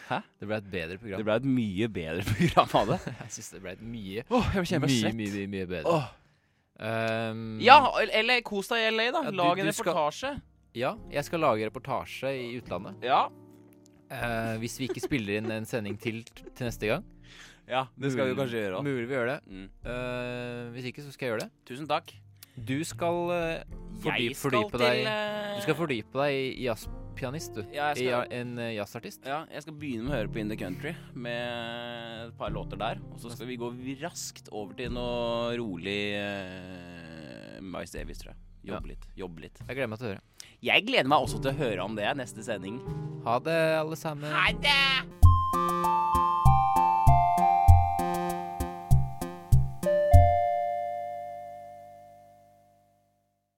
[0.09, 0.19] Hæ?
[0.41, 1.19] Det ble et bedre program.
[1.21, 2.99] Det ble et mye bedre program av det.
[3.23, 5.97] Jeg syns det ble et mye, oh, mye, mye, mye, mye bedre.
[5.99, 6.09] Oh.
[6.79, 7.79] Um, Ja,
[8.13, 9.23] eller kos deg i LA, da.
[9.27, 10.33] Ja, Lag en reportasje.
[10.37, 10.45] skal-
[10.79, 13.01] ja, jeg skal lage reportasje i utlandet.
[13.03, 13.25] Ja.
[14.09, 17.05] Uh, hvis vi ikke spiller inn en sending til til neste gang.
[17.69, 18.85] ja, det skal vi kanskje gjøre òg.
[18.87, 19.41] Mulig vi gjør det.
[19.49, 19.67] Mm.
[19.85, 21.51] Uh, hvis ikke, så skal jeg gjøre det.
[21.69, 22.13] Tusen takk.
[22.67, 23.19] Du skal
[24.03, 27.63] fordype, skal fordype deg eh, Du skal fordype deg i jazzpianist, du.
[27.75, 29.27] Ja, I skal, en uh, jazzartist.
[29.27, 32.81] ja, jeg skal begynne med å høre på In The Country med et par låter
[32.81, 33.03] der.
[33.13, 38.45] Og så skal vi gå raskt over til noe rolig uh, Miles Davis, tror jeg.
[38.69, 39.09] Jobbe litt.
[39.17, 39.63] Jobbe litt.
[39.65, 40.25] Jeg gleder meg til å høre.
[40.69, 42.83] Jeg gleder meg også til å høre om det neste sending.
[43.27, 44.31] Ha det, alle sammen.
[44.35, 46.18] Ha det!